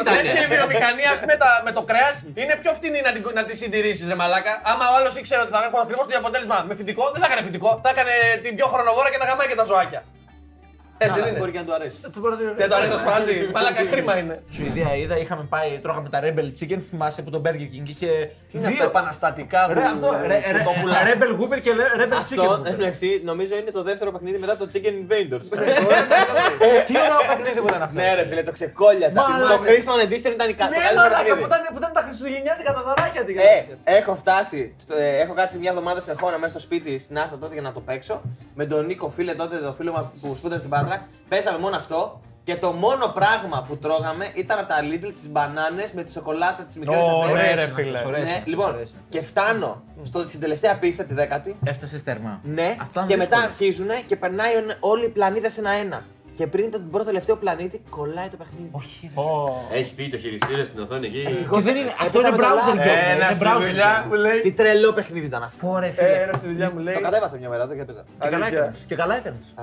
[0.00, 0.22] αλλά ναι.
[0.22, 0.36] δεν- Μαλάκες ήταν.
[0.38, 3.22] Λες και η βιομηχανία ας πούμε, τα- με το κρέας είναι πιο φτηνή να, την,
[3.38, 4.52] να τη συντηρήσεις, ρε Μαλάκα.
[4.70, 7.26] Άμα ο άλλος ήξερε ότι θα έχω ακριβώς το ίδιο αποτέλεσμα με φυτικό, δεν θα
[7.30, 7.70] έκανε φυτικό.
[7.84, 10.00] Θα έκανε την πιο χρονοβόρα και να γαμάει και τα ζωάκια.
[10.98, 11.38] Έτσι δεν είναι.
[11.38, 11.96] Μπορεί και να του αρέσει.
[12.56, 13.34] Δεν το αρέσει να σφάζει.
[13.54, 14.42] Μαλάκα χρήμα είναι.
[14.52, 18.58] Σουηδία είδα, είχαμε πάει, τρώγαμε τα Rebel Chicken, θυμάσαι που το Burger King είχε Τι
[18.58, 20.96] είναι αυτά επαναστατικά Ρε, αυτό, ρε, ρε, κοτόπουλα.
[21.08, 21.70] Rebel Whopper και
[22.02, 22.66] Rebel Αυτό, Chicken.
[22.66, 25.46] εντάξει, νομίζω είναι το δεύτερο παιχνίδι μετά το Chicken Invaders.
[26.86, 28.00] Τι ωραίο παιχνίδι που ήταν αυτό.
[28.00, 29.12] Ναι, ρε φίλε, το ξεκόλιασα.
[29.28, 29.54] Μαλάκα.
[29.56, 31.40] Το Christmas Edition ήταν η κα- το Ναι, καλύτερο μαλάκα, παιχνίδι.
[31.40, 33.22] που ήταν, που ήταν τα χριστουγεννιάτικα τα δωράκια.
[33.24, 33.78] τι Ε, κάνεις.
[33.98, 34.60] έχω φτάσει.
[34.82, 37.72] Στο, ε, έχω κάτσει μια εβδομάδα συνεχόμενα μέσα στο σπίτι στην Άστα τότε για να
[37.72, 38.14] το παίξω.
[38.54, 41.06] Με τον Νίκο, φίλε τότε, το φίλο μας που σπούδασε στην Πάτρα.
[41.28, 42.20] Παίζαμε μόνο αυτό.
[42.44, 46.62] Και το μόνο πράγμα που τρώγαμε ήταν από τα Lidl τις μπανάνες με τη σοκολάτα
[46.62, 47.88] τι μικρέ Ωραία, Ωραίες ρε, είναι φίλε.
[47.98, 48.42] αυτές, ωραίες Ναι, είναι.
[48.46, 48.76] λοιπόν,
[49.08, 51.56] και φτάνω στο, στην τελευταία πίστα, τη δέκατη.
[51.64, 52.40] Έφτασες τέρμα.
[52.42, 53.52] Ναι, Αυτό είναι και μετά δύσκολο.
[53.52, 56.02] αρχίζουν και περνάει ο- όλοι οι πλανήτε ένα-ένα.
[56.36, 58.68] Και πριν τον πρώτο τελευταίο πλανήτη κολλάει το παιχνίδι.
[58.70, 59.10] Όχι.
[59.72, 62.74] Έχει φύγει το χειριστήριο στην οθόνη εκεί; Και δεν είναι, αυτό είναι με το browser
[62.76, 62.80] live.
[62.80, 63.12] game.
[63.14, 64.08] Ένα είναι στη browser δουλειά game.
[64.08, 64.40] μου λέει.
[64.40, 65.68] Τι τρελό παιχνίδι ήταν αυτό.
[65.68, 66.08] Ωραία, Ε, φίλε.
[66.22, 66.94] Ένα στη δουλειά μου λέει.
[66.94, 68.04] Το κατέβασα μια μέρα, δεν και έπαιζα.
[68.20, 68.58] Και καλά Αλήθεια.
[68.58, 68.84] έκανες.
[68.86, 69.54] Και καλά έκανες.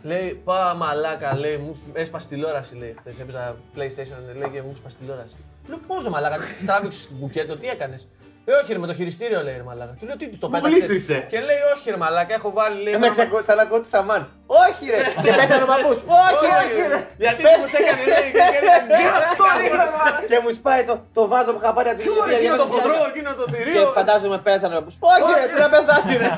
[0.00, 0.08] Άστο.
[0.08, 2.94] Λέει, πά μαλάκα, λέει, μου έσπασε τηλεόραση, λέει.
[2.98, 5.34] Χθες έπαιζα PlayStation, λέει, και μου έσπασε τηλεόραση.
[5.68, 8.08] Λέω, πώς ρε μαλάκα, τράβηξες μπουκέτο, τι έκανες;
[8.50, 9.92] Ε, όχι ρε, με το χειριστήριο, λέει, ρε μαλάκα.
[10.00, 10.72] Του λέω, τι το Μου πέταξες.
[10.72, 11.16] γλίστρισε.
[11.32, 14.22] Και λέει, όχι ρε μαλάκα, έχω βάλει, λέει, Έμεξε πράγμα- σαν ακούω του Σαμάν.
[14.62, 15.00] Όχι ρε!
[15.24, 15.98] Και πέθανε ο παππούς.
[16.24, 16.86] Όχι Όχι ρε!
[16.92, 21.58] ρε, γιατί δεν μου έκανε, λέει, και έκανε- Και μου σπάει το, το βάζο που
[21.62, 23.10] είχα πάρει από την Ποιο ρε, Ινδία, εκείνο το 200 χοντρό, χιλιάρικα.
[23.14, 23.92] εκείνο το Και θηρίο.
[23.98, 24.94] φαντάζομαι πέθανε ο παππούς.
[25.14, 26.30] Όχι ρε, τι να πεθάνει ρε!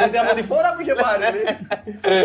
[0.00, 1.18] Γιατί από τη φόρα που είχε πάρει.
[1.34, 1.46] λέει.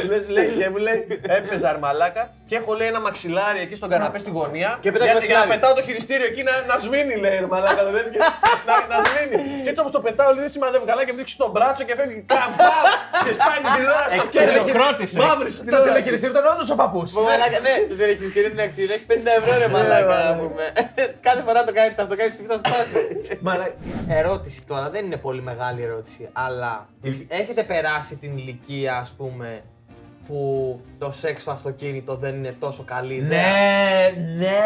[0.10, 1.00] Λες, λέει, και μου λέει,
[1.38, 4.70] έπαιζα ρε μαλάκα και έχω λέει ένα μαξιλάρι εκεί στον καναπέ στη γωνία.
[4.82, 5.50] Και πετάς για, για να μαξιλάρι.
[5.54, 7.82] πετάω το χειριστήριο εκεί να, να σβήνει, λέει ρε μαλάκα.
[7.88, 8.22] το τέτοιο.
[8.68, 9.36] να, να σβήνει.
[9.64, 11.96] Και έτσι όπως το πετάω, λέει δεν σημαδεύει καλά και μου δείξει τον μπράτσο και
[12.00, 12.74] φεύγει καμπά
[13.26, 14.16] και σπάει την τηλεόραση.
[14.20, 14.52] στο κέντρο.
[14.62, 15.16] Εκδοκρότησε.
[15.24, 15.90] Μαύρη στην Το τηλεόραση.
[15.92, 17.10] τηλεχειριστήριο ήταν όντως ο παππούς.
[17.28, 18.88] Μαλάκα, ναι, το τηλεχειριστήριο είναι αξία.
[18.96, 20.64] Έχει 50 ευρώ ρε μαλάκα να πούμε.
[21.28, 23.00] Κάθε φορά το κάνεις αυτό, κάνεις τι θα σπάσει.
[23.48, 23.76] Μαλά-
[24.20, 26.74] Ερώτηση τώρα, δεν είναι πολύ μεγάλη ερώτηση, αλλά
[27.42, 29.50] έχετε περάσει την ηλικία, ας πούμε,
[30.28, 33.42] που το σεξ στο αυτοκίνητο δεν είναι τόσο καλή ιδέα.
[33.42, 34.60] Ναι, ναι,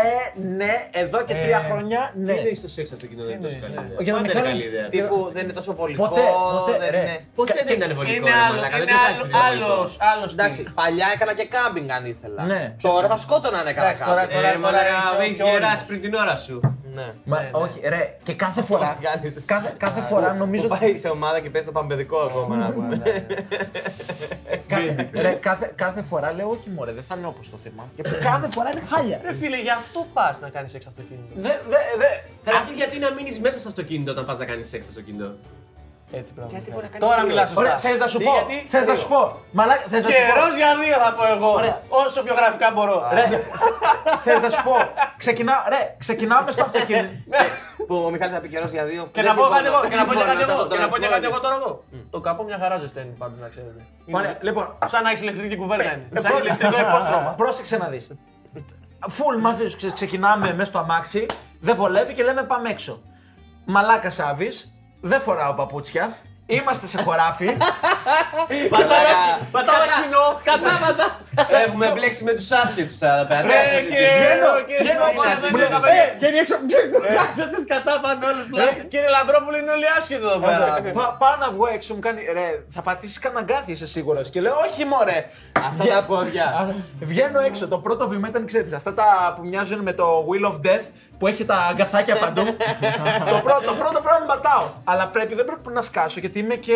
[0.56, 2.34] ναι, εδώ και τρία χρόνια, Τι ναι.
[2.34, 4.34] είναι στο σεξ αυτό κοινό, δεν είναι τόσο καλή ιδέα; Για να Πάντα μην είναι
[4.34, 4.90] χάνει- καλή ιδέα.
[4.90, 6.22] Τύπου δεν είναι τόσο βολικό, Ποτέ,
[6.66, 6.98] ποτέ, δεν ρε.
[6.98, 7.16] είναι...
[7.36, 8.16] Ποτέ Κα- δεν ήταν βολικό.
[8.16, 9.74] Είναι ρε άλλος, μαλάκα, δεν είναι το κάνεις άλλος, επειδή είναι βολικό.
[9.74, 10.72] άλλος, άλλος Εντάξει, στυλ.
[10.80, 12.42] παλιά έκανα και κάμπινγκ αν ήθελα.
[12.52, 12.62] Ναι.
[12.88, 14.40] Τώρα θα σκότωνα αν έκανα Εντάξει, τώρα- κάμπινγκ.
[14.40, 15.60] Ε, τώρα μαλάκα, είσαι με έχεις και όριμος.
[15.60, 16.58] γεράσει πριν την ώρα σου.
[16.98, 17.08] Ναι.
[17.32, 17.50] Μα Ναι, ναι.
[17.64, 18.90] όχι, ρε, και κάθε φορά.
[19.08, 19.46] Κάνεις.
[19.54, 20.86] κάθε, κάθε φορά νομίζω Που ότι.
[20.86, 23.02] πάει σε ομάδα και παίζει το παμπεδικό ακόμα να πούμε.
[24.88, 27.84] Κάθε, ρε, κάθε, κάθε φορά λέω όχι μωρέ, δεν θα είναι όπως το θέμα.
[27.96, 29.20] Και κάθε φορά είναι χάλια.
[29.24, 31.34] Ρε φίλε, γι' αυτό πας να κάνεις σεξ αυτοκίνητο.
[31.36, 32.06] Δε, δε, δε.
[32.46, 35.30] Καταρχήν γιατί να μείνεις μέσα στο αυτοκίνητο όταν πας να κάνεις σεξ στο αυτοκίνητο;
[36.12, 36.52] Έτσι πράγμα.
[36.56, 37.28] Γιατί μπορεί να κάνει Τώρα δύο.
[37.28, 37.62] μιλάς σωστά.
[37.62, 39.02] Ωραία, θες να σου Τι, πω, γιατί, θες να δύο.
[39.02, 39.22] σου πω.
[39.52, 40.56] Μαλάκα, θες να σου Καιρός πω.
[40.62, 41.50] για δύο θα πω εγώ.
[41.60, 41.82] Ωραία.
[42.04, 42.98] Όσο πιο γραφικά μπορώ.
[43.18, 43.26] Ρε,
[44.26, 44.76] θες να σου πω.
[45.18, 47.12] Ξεκινά, ρε, ξεκινάμε στο αυτοκίνητο.
[47.90, 49.04] Που ο Μιχάλης θα πει καιρός για δύο.
[49.12, 49.56] Και Δεν να πω συμφωνώ.
[49.56, 51.02] κάτι εγώ, και να πω και Συμφωνώ, κάτι θα εγώ, το και να πω και
[51.06, 51.14] τώρα.
[51.16, 51.84] κάτι εγώ τώρα εδώ.
[52.10, 53.82] Το καπό μια χαρά ζεσταίνει πάντως να ξέρετε.
[54.12, 56.08] Ωραία, Είναι λοιπόν, Σαν να έχεις ηλεκτρική κουβέρτα είναι.
[56.14, 57.30] Ε, Σαν πρό- ηλεκτρικό υπόστρωμα.
[57.42, 58.08] Πρόσεξε να δεις.
[59.10, 61.26] Φουλ μαζί σου ξε- ξεκινάμε μέσα στο αμάξι,
[61.60, 63.02] δεν βολεύει και λέμε πάμε έξω.
[63.66, 66.18] Μαλάκας Σάβης, δεν φοράω παπούτσια,
[66.56, 67.46] είμαστε σε χωράφι.
[69.52, 70.26] Πατάω κοινό.
[70.50, 71.06] Κατάματα!
[71.66, 73.42] Έχουμε μπλέξει με τους άσχετους τώρα εδώ πέρα.
[73.42, 74.62] Ρε, Δεν θα κύριε, συζητήσουμε.
[74.68, 76.56] κύριε, βγαίνω, Σπανόπουλε, βγαίνω, δεν βγαίνω, λέγαμε- Και είναι έξω.
[77.18, 78.86] Κάθεσαι κατά πάνω όλους Ρε, πλάι.
[78.92, 80.66] Κύριε Λαμπρόπουλο, είναι όλοι άσχετοι εδώ πέρα.
[80.98, 82.46] Πα- Πάω να βγω έξω, μου κάνει ρε,
[82.76, 84.26] θα πατήσεις κανένα γκάθι, είσαι σίγουρος.
[84.34, 85.20] Και λέω, Όχι, μωρέ.
[85.70, 86.46] Αυτά τα πόδια.
[86.60, 86.62] Α,
[87.12, 87.64] Βγαίνω έξω.
[87.74, 90.86] Το πρώτο βήμα ήταν, ξέρετε, αυτά τα που μοιάζουν με το Wheel of Death
[91.20, 92.44] που έχει τα αγκαθάκια παντού.
[93.30, 94.70] το, πρώτο, το πρώτο πράγμα πατάω.
[94.84, 96.74] Αλλά πρέπει, δεν πρέπει να σκάσω γιατί είμαι και.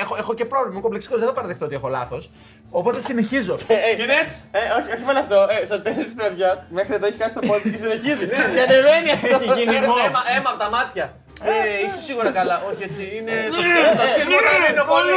[0.00, 0.72] Έχω, έχω και πρόβλημα.
[0.72, 2.30] Είμαι κομπλεξικός, δεν θα παραδεχτώ ότι έχω λάθος.
[2.70, 3.56] Οπότε συνεχίζω.
[3.96, 4.18] Και ναι,
[4.50, 5.46] Ε, όχι, όχι μόνο αυτό.
[5.62, 8.26] Ε, στο τέλος της βραδιά, μέχρι εδώ έχει χάσει το πόδι και συνεχίζει.
[8.26, 9.26] Και ανεβαίνει αυτό.
[9.34, 10.06] Έχει γίνει αίμα, mob.
[10.06, 11.12] αίμα- αίμα από τα μάτια.
[11.44, 12.56] Ε, είσαι σίγουρα καλά.
[12.72, 14.38] Όχι έτσι, είναι το στυλ- το στυλ μου
[14.70, 15.12] είναι πολύ.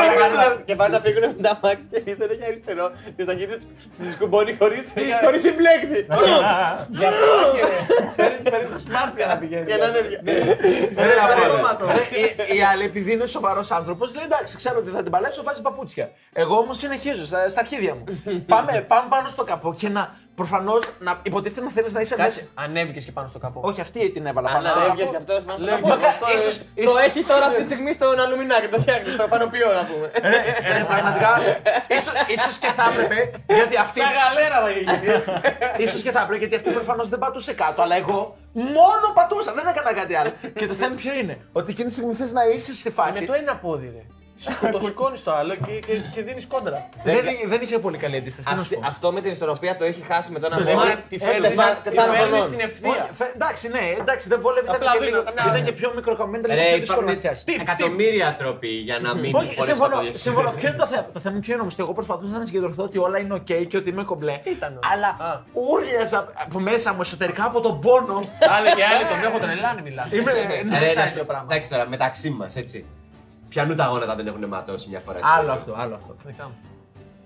[0.00, 2.86] Όλα κάνουν Και πάνε να φύγουν με τα μάτια και δεν έχει αριστερό.
[3.16, 6.00] Και στα χέρια του κουμπώνει χωρί συμπλέκτη.
[6.98, 7.62] Γι' αυτό και
[8.16, 9.66] παίρνει- παίρνει το smart για να πηγαίνει.
[9.70, 10.00] Και να είναι.
[11.06, 11.84] Ρε, παραδείγματο.
[11.86, 12.04] ρε,
[12.52, 15.62] η- Η άλλη, επειδή είναι σοβαρό άνθρωπο, λέει εντάξει, ξέρω ότι θα την παλέψω, βάζει
[15.62, 16.10] παπούτσια.
[16.32, 18.04] Εγώ όμω συνεχίζω στα, στα αρχίδια μου.
[18.46, 22.28] πάμε, πάμε πάνω στο καπό και να προφανώς να υποτίθεται να θέλεις να είσαι μέσα.
[22.28, 23.58] Κάτσε, ανέβηκες και πάνω στο καπό.
[23.64, 24.68] Όχι, αυτή την έβαλα πάνω.
[24.68, 27.68] Αν ανέβγες κι αυτός, Λέω, αυτό, αυτό, ε, ίσως- Το ίσως- έχει τώρα αυτή τη
[27.70, 30.06] στιγμή στον αλουμινάκι, το φτιάχνεις, στο φανοποιό να πούμε.
[30.32, 30.40] Ρε,
[30.74, 31.32] ρε, πραγματικά,
[31.98, 33.18] ίσως, ίσως και θα έπρεπε,
[33.58, 34.92] γιατί αυτή, Σαν γαλέρα θα γίνει.
[35.84, 38.18] ίσως και θα έπρεπε, γιατί αυτή προφανώς δεν πατούσε κάτω, αλλά εγώ
[38.78, 40.32] μόνο πατούσα, δεν έκανα κάτι άλλο.
[40.58, 43.26] και το θέμα ποιο είναι, ότι εκείνη τη στιγμή θες να είσαι στη Με φάση.
[43.26, 44.02] το ένα πόδι, ρε.
[44.72, 46.88] Το σηκώνεις το άλλο και, και, και δίνεις κόντρα.
[47.04, 47.16] Δεν,
[47.46, 48.48] δεν είχε πολύ καλή αντίσταση.
[48.48, 48.86] τι να σου Αυτή- πω.
[48.86, 50.96] Αυτό με την ισορροπία το έχει χάσει με τον Πες Αμέρικα.
[50.96, 52.42] μου, Τη ε, φέρνει τεσσά- τεσσάρων χρονών.
[52.42, 52.88] στην ευθεία.
[52.90, 54.66] Όχι, φε- Εντάξει, ναι, εντάξει, δεν βόλευε.
[54.66, 57.06] Ήταν, Απλά και, δίνω λίγο, καμιά- ήταν και πιο μικρό κομμέντα, Ρε, λίγο πιο δύσκολο
[57.06, 57.60] να υπάρχουν πιάσει.
[57.64, 60.22] εκατομμύρια τρόποι για να μην Όχι, μπορέσει να συμφωνώ, το διασύνδεσεις.
[60.26, 60.50] συμφωνώ.
[60.58, 61.72] Ποιο είναι το θέμα; Το θέμα ποιο είναι όμω.
[61.84, 64.36] Εγώ προσπαθούσα να συγκεντρωθώ ότι όλα είναι οκ και ότι είμαι κομπλέ.
[64.56, 64.72] Ήταν.
[64.92, 65.30] Αλλά Α.
[65.70, 68.16] ούρλιαζα από μέσα μου εσωτερικά από τον πόνο.
[68.56, 70.08] Άλλοι και άλλοι τον έχω τον Ελλάνε μιλάνε.
[70.16, 70.30] Είμαι.
[70.30, 71.46] Ε, ναι, Ρε, να τέτοιο σου πω, πράγμα.
[71.48, 72.78] εντάξει τώρα, μεταξύ μας, έτσι.
[73.50, 75.18] Πιανού τα γόνατα δεν έχουν ματώσει μια φορά.
[75.36, 76.14] Άλλο στο αυτό, άλλο αυτό.
[76.24, 76.54] Δικά μου.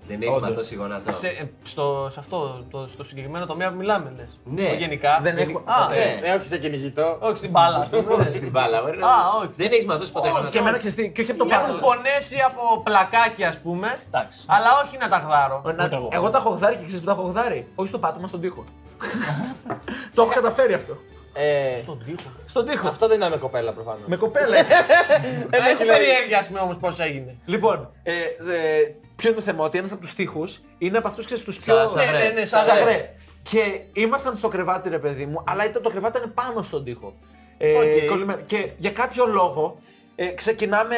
[0.07, 0.49] Δεν έχεις Όντως.
[0.49, 1.11] ματώσει γόνατο.
[1.11, 4.27] Σε, ε, στο, σε αυτό, το, στο συγκεκριμένο τομέα που μιλάμε, λες.
[4.43, 4.67] Ναι.
[4.69, 5.19] Το γενικά.
[5.21, 7.17] Δεν γενι- έχω- Α, Ε, Ε, όχι σε κυνηγητό.
[7.21, 7.77] όχι στην μπάλα.
[7.77, 8.13] ας πούμε.
[8.13, 9.05] Όχι στην μπάλα, ωραία.
[9.05, 9.49] Α, όχι.
[9.55, 10.51] Δεν έχεις ματώσει ποτέ Όχι, γόνατο.
[10.51, 11.79] Και εμένα ξέρεις και όχι από το Με έχουν πάνω.
[11.79, 13.97] πονέσει από πλακάκι, ας πούμε.
[14.07, 14.39] Εντάξει.
[14.45, 15.61] Αλλά όχι να τα γδάρω.
[15.65, 16.09] Να- Ούτε εγώ.
[16.11, 18.63] Εγώ τα έχω γδάρει και ξέρεις που τα έχω γδάρει; Όχι στο πάτωμα, στον τοίχο.
[20.15, 20.93] Το έχω καταφέρει αυτό.
[21.37, 22.29] Ε, Στον τοίχο.
[22.45, 22.87] Στον τοίχο.
[22.87, 24.01] Αυτό δεν ήταν με κοπέλα προφανώς.
[24.05, 24.57] Με κοπέλα.
[25.71, 27.35] Έχω περιέργεια, ας πούμε όμως πώς έγινε.
[27.45, 31.25] Λοιπόν, ε, ε, ποιο είναι το θέμα, ότι ένας από τους τοίχους είναι από αυτούς
[31.25, 31.87] ξέρεις τους πιο.
[31.87, 33.13] Σα- Ναι, ναι, ναι, σαν Σαγρέ.
[33.41, 37.13] Και ήμασταν στο κρεβάτι, ρε παιδί μου, αλλά ήταν, το κρεβάτι ήταν πάνω στον τοίχο.
[37.57, 38.09] Ε, Οκ.
[38.09, 38.39] κολλημένο.
[38.45, 39.77] Και για κάποιο λόγο
[40.15, 40.95] ε, ξεκινάμε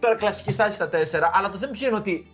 [0.00, 2.26] τώρα κλασική στάση στα τέσσερα, αλλά το θέμα ποιο είναι ότι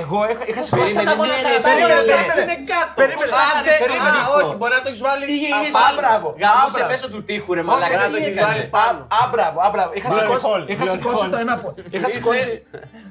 [0.00, 0.94] εγώ είχα, είχα συμφωνήσει.
[0.98, 2.22] Περίμενε, με- ναι, ναι, ναι, περίμενε, περίμενε.
[2.28, 2.42] περίμενε.
[2.44, 2.90] Είναι κάτω.
[3.00, 4.18] Περίμενε, Πώς άσε, άντες- περίμενε.
[4.22, 5.24] Α, όχι, μπορεί να το έχεις βάλει.
[5.30, 6.26] Τι Α, έγινε, Α, μπράβο.
[6.42, 7.96] Γαμούσε Α, μέσω του τείχου, ρε Όχι, μαλάκα.
[8.02, 8.98] να Τι το έχεις έκανε; βάλει πάνω.
[9.16, 9.90] Α, α, μπράβο, α, μπράβο.
[9.98, 11.32] Είχα Glory σηκώσει, hole, είχα glory σηκώσει hole.
[11.34, 11.68] το ένα από.
[11.94, 12.50] Είχα Είσαι- σηκώσει.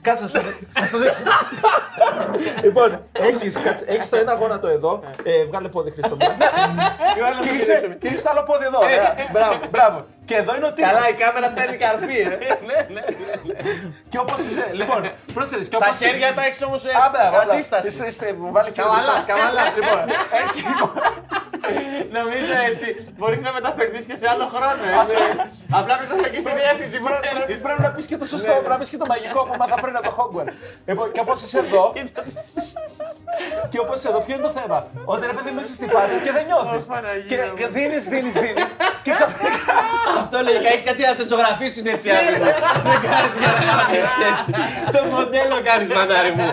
[0.05, 0.49] Κάτσε να σου το-
[0.79, 1.21] να σου το δείξω.
[2.65, 2.89] Λοιπόν,
[3.27, 4.91] έχεις, κάτσε, έχεις το ένα γόνατο εδώ.
[5.23, 6.27] Ε, βγάλε πόδι Χρήστο μου.
[7.41, 8.79] Και είσαι- Και έχεις το άλλο πόδι εδώ.
[8.79, 9.15] ωραία.
[9.31, 10.05] Μπράβο, μπράβο.
[10.26, 10.91] Και εδώ είναι ο τύπος.
[10.91, 12.28] Καλά, η κάμερα παίρνει καρφί, ε.
[12.69, 13.01] Ναι, ναι.
[14.11, 14.65] Και όπως είσαι.
[14.80, 15.01] Λοιπόν,
[15.36, 15.67] πρόσθεσες.
[15.67, 17.51] και Τα όπως- χέρια τα έχεις όμως Α, μπράβο, μπράβο.
[17.51, 17.88] αντίσταση.
[17.88, 19.26] Είστε- είστε- μου βάλε χέρι Καβαλά, μπροστά.
[19.32, 19.63] καβαλά.
[19.78, 20.01] Λοιπόν,
[20.41, 20.93] έτσι λοιπόν.
[22.19, 22.88] Νομίζω έτσι.
[23.17, 24.84] Μπορείς να μεταφερθείς και σε άλλο χρόνο.
[25.01, 25.17] έτσι.
[25.80, 26.97] Απλά πρέπει να και στη διεύθυνση.
[27.07, 29.76] Πρέπει- Πρέπει να πεις και το σωστό, πρέπει να πεις και το μαγικό που μάθα
[29.84, 30.55] πριν από το Hogwarts.
[30.89, 31.84] Λοιπόν, και όπως είσαι εδώ,
[33.71, 36.17] και όπως είσαι εδώ, ποιο είναι το θέμα; Ότι ρε παιδί μου είσαι στη φάση
[36.25, 36.86] και δεν νιώθεις.
[37.29, 38.65] Και και δίνεις, δίνεις, δίνεις.
[39.03, 39.73] Και ξαφνικά
[40.21, 42.45] Αυτό λογικά έχεις κάτσει να σε ζωγραφίσουν έτσι άδειγμα.
[42.89, 44.51] Δεν κάνεις για να κάνεις έτσι.
[44.95, 46.47] Το μοντέλο κάνεις μανάρι μου.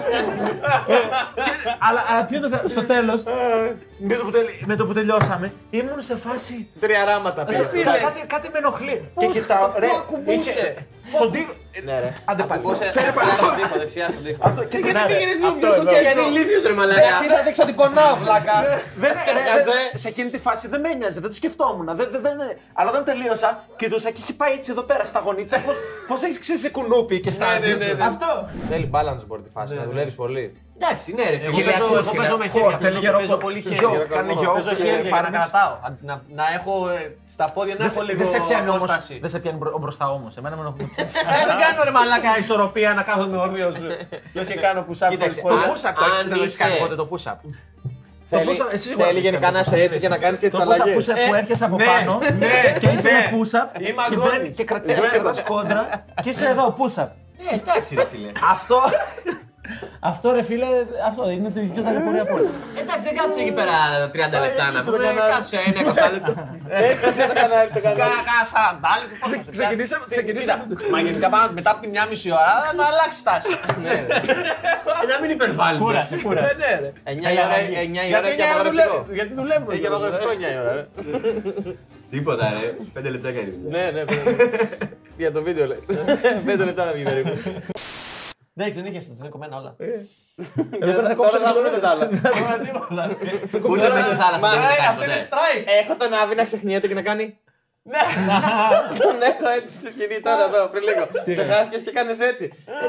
[1.86, 3.22] Αλλά, αλλά ποιο είναι το θέμα; Στο τέλος,
[3.98, 6.68] με, το που τελ- με το που τελειώσαμε, ήμουν σε φάση.
[6.80, 7.82] Τρία ράματα Κα- πήρε.
[7.84, 8.96] κάτι, κάτι με ενοχλεί.
[9.18, 9.70] Και κοιτάω.
[9.78, 11.52] Ρε, ακουμπούσε; είχε- Στον τοίχο.
[11.84, 12.12] Ναι, ρε.
[12.30, 12.60] Άντε πάλι.
[12.60, 13.32] Ακουμπούσε Φέρε δεξιά πάλι.
[13.42, 14.40] στον τοίχο, δεξιά στον τοίχο.
[14.48, 15.92] Αυτό και Γιατί τι- πήγαινες Αυτό λίγο στο εδώ.
[15.92, 16.06] κέντρο.
[16.08, 17.14] Γιατί ηλίθιος ρε μαλάκα.
[17.22, 18.56] Τι θα δείξω ότι πονάω, βλάκα.
[19.02, 19.62] Δεν, ρε, Καφέ.
[19.70, 21.86] δεν- σε εκείνη τη φάση δεν με ένοιαζε, δεν το σκεφτόμουν.
[21.98, 22.36] Δεν, δεν, δεν,
[22.78, 25.56] αλλά όταν τελείωσα, κοιτούσα και έχει πάει έτσι εδώ πέρα στα γονίτσα.
[26.08, 27.68] Πώς έχεις ξύσει κουνούπι και στάζει.
[27.68, 28.04] ναι, ναι, ναι.
[28.10, 28.30] Αυτό.
[28.70, 30.44] Θέλει balance board τη φάση, να δουλεύεις πολύ.
[30.80, 31.70] Εντάξει, ναι ρε Εγώ φίλε.
[31.70, 32.76] παίζω, ακούς εγώ και παίζω λέει, με χέρια.
[32.76, 34.04] «Ω, θέλει Παίζω, γερό παίζω κο- πολύ γιο, χέρια.
[34.16, 35.38] κάνει Παίζω γιο Παίζω και χέρια για να φάρμες.
[35.38, 35.72] κρατάω.
[36.08, 37.00] Να, να έχω ε,
[37.34, 38.76] στα πόδια να Δεν έχω σε- λίγο Δεν σε πιάνει όμω.
[38.84, 39.14] απόσταση.
[39.24, 40.32] Δεν σε πιάνει μπρο- μπροστά όμως.
[40.38, 40.84] Εμένα με ενοχλεί.
[41.32, 43.74] Ε, Δεν κάνω ρε μαλάκα ισορροπία να κάθομαι όρθιος.
[44.36, 45.64] Λες και κάνω push-up Κοίταξε, χωρίς Το πόδια.
[45.66, 47.38] αν- push-up το έχεις, αν δεν το έχεις κάνει είσαι- ποτέ το push-up;
[48.30, 49.86] Θέλει, push-up, εσύ σίγουρα θέλει το έχεις γενικά κάνει να το είσαι push-up.
[49.88, 51.00] έτσι και να κάνεις και τις Το push-up που, αλλαγέ.
[51.00, 52.48] σε- που Ε, έρχεσαι από ναι, πάνω ναι,
[52.80, 53.18] και είσαι ναι.
[53.18, 54.30] με push-up Είμαι και, αγώνης.
[54.38, 55.82] μπαίνει- και κρατάς και κρατάς κόντρα
[56.22, 57.10] και είσαι εδώ push-up.
[57.50, 58.30] Ε, εντάξει ρε φίλε.
[58.52, 58.76] Αυτό,
[60.00, 60.66] αυτό ρε φίλε,
[61.08, 62.50] αυτό είναι το πιο ταλαιπωρία από όλα.
[62.82, 63.76] Εντάξει, δεν κάθεσαι εκεί πέρα
[64.12, 65.04] 30 λεπτά να στο πούμε.
[65.04, 65.30] κανάλι.
[65.32, 66.32] Κάθεσαι ένα 20 λεπτό.
[66.90, 68.00] Έχασε το κανάλι, το κανάλι.
[68.28, 69.16] Κάνα σαραντάλεπτο.
[69.26, 72.84] Ξε- ξεκινήσαμε- Τι- ξεκινήσαμε- κοίτα, Μα γενικά πάνω μετά από τη μια μισή ώρα θα
[72.92, 73.52] αλλάξει τάση.
[73.84, 74.14] Ναι, ρε.
[75.02, 75.84] Ε, Να μην υπερβάλλουμε.
[75.84, 76.54] Κούρασε, Ε, κούρασε.
[76.62, 76.90] Ναι, ρε.
[77.12, 78.94] 9 η ώρα, 9 η ώρα Γιατί έχει εννιά ώρα απαγορευτικό.
[78.98, 79.70] δουλεύει- Γιατί δουλεύουμε.
[79.76, 80.72] Έχει απαγορευτικό 9 η ώρα.
[80.78, 80.84] ρε.
[82.12, 82.66] Τίποτα ρε.
[82.94, 83.52] 5 λεπτά κάνει.
[83.74, 84.20] Ναι, ναι, ναι.
[85.22, 85.82] Για το βίντεο λέει.
[86.46, 87.32] 5 λεπτά να βγει περίπου.
[88.58, 89.74] Εντάξει, δεν είχε αυτό, δεν είναι κομμένα όλα.
[90.78, 91.60] πέρα θα κόψω Τώρα θα λίγο.
[91.62, 92.04] βρούμε τα άλλα.
[92.38, 93.16] Τώρα τίποτα.
[93.70, 95.28] Ούτε μέσα στη θάλασσα Μα, δεν Ε, γίνεται Αυτό είναι κάποτε.
[95.30, 95.64] strike.
[95.82, 97.38] Έχω τον Άβη να ξεχνιέται και να κάνει.
[97.92, 98.02] Ναι.
[99.02, 101.02] Τον έχω έτσι στο σκηνή τώρα εδώ πριν λίγο.
[101.36, 102.44] Ξεχάστηκες και κάνεις έτσι.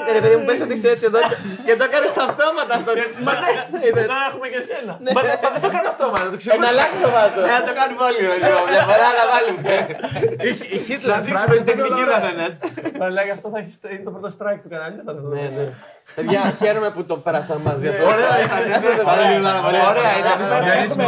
[0.07, 1.37] Ε, Ρε παιδί μου, πες ότι είσαι έτσι εδώ και-
[1.67, 2.91] και το έκανες στα αυτόματα αυτό.
[3.27, 3.51] Μα ναι,
[3.87, 4.07] είδες.
[4.11, 4.93] Τώρα έχουμε και σένα.
[5.15, 6.55] Μα μα δεν το κάνω αυτό, μα δεν το ξέρω.
[6.61, 7.41] Ένα λάκι το βάζω.
[7.49, 8.37] Ε, να το κάνουμε όλοι ρε.
[8.43, 9.73] λίγο, Μια φορά να βάλουμε.
[10.75, 12.51] Η Hitler Να δείξουμε την τεχνική ο καθένας.
[13.01, 15.01] Μαλάκα, αυτό θα έχει- είναι το πρώτο strike του καναλιού.
[15.07, 15.35] θα το δούμε.
[15.41, 15.65] Ναι, ναι.
[16.15, 18.03] Παιδιά, χαίρομαι που το πέρασαμε μαζί αυτό.
[18.03, 19.65] Ωραία ήταν.
[19.89, 20.63] Ωραία ήταν.
[20.63, 21.05] Διορίσουμε.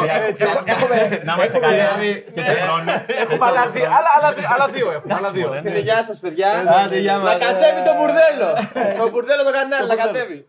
[1.23, 2.91] Να είμαστε καλοί και του χρόνου.
[3.21, 4.91] Έχουμε άλλα δύο- άλλα- άλλα δύο- άλλα δύο.
[4.91, 5.53] έχουμε, άλλα δύο.
[5.57, 6.49] Στην υγειά σας, παιδιά.
[6.83, 7.23] Άντε, γεια μας.
[7.33, 8.49] Να κατέβει το μπουρδέλο.
[8.99, 10.47] Το μπουρδέλο το κανάλι, να κατέβει.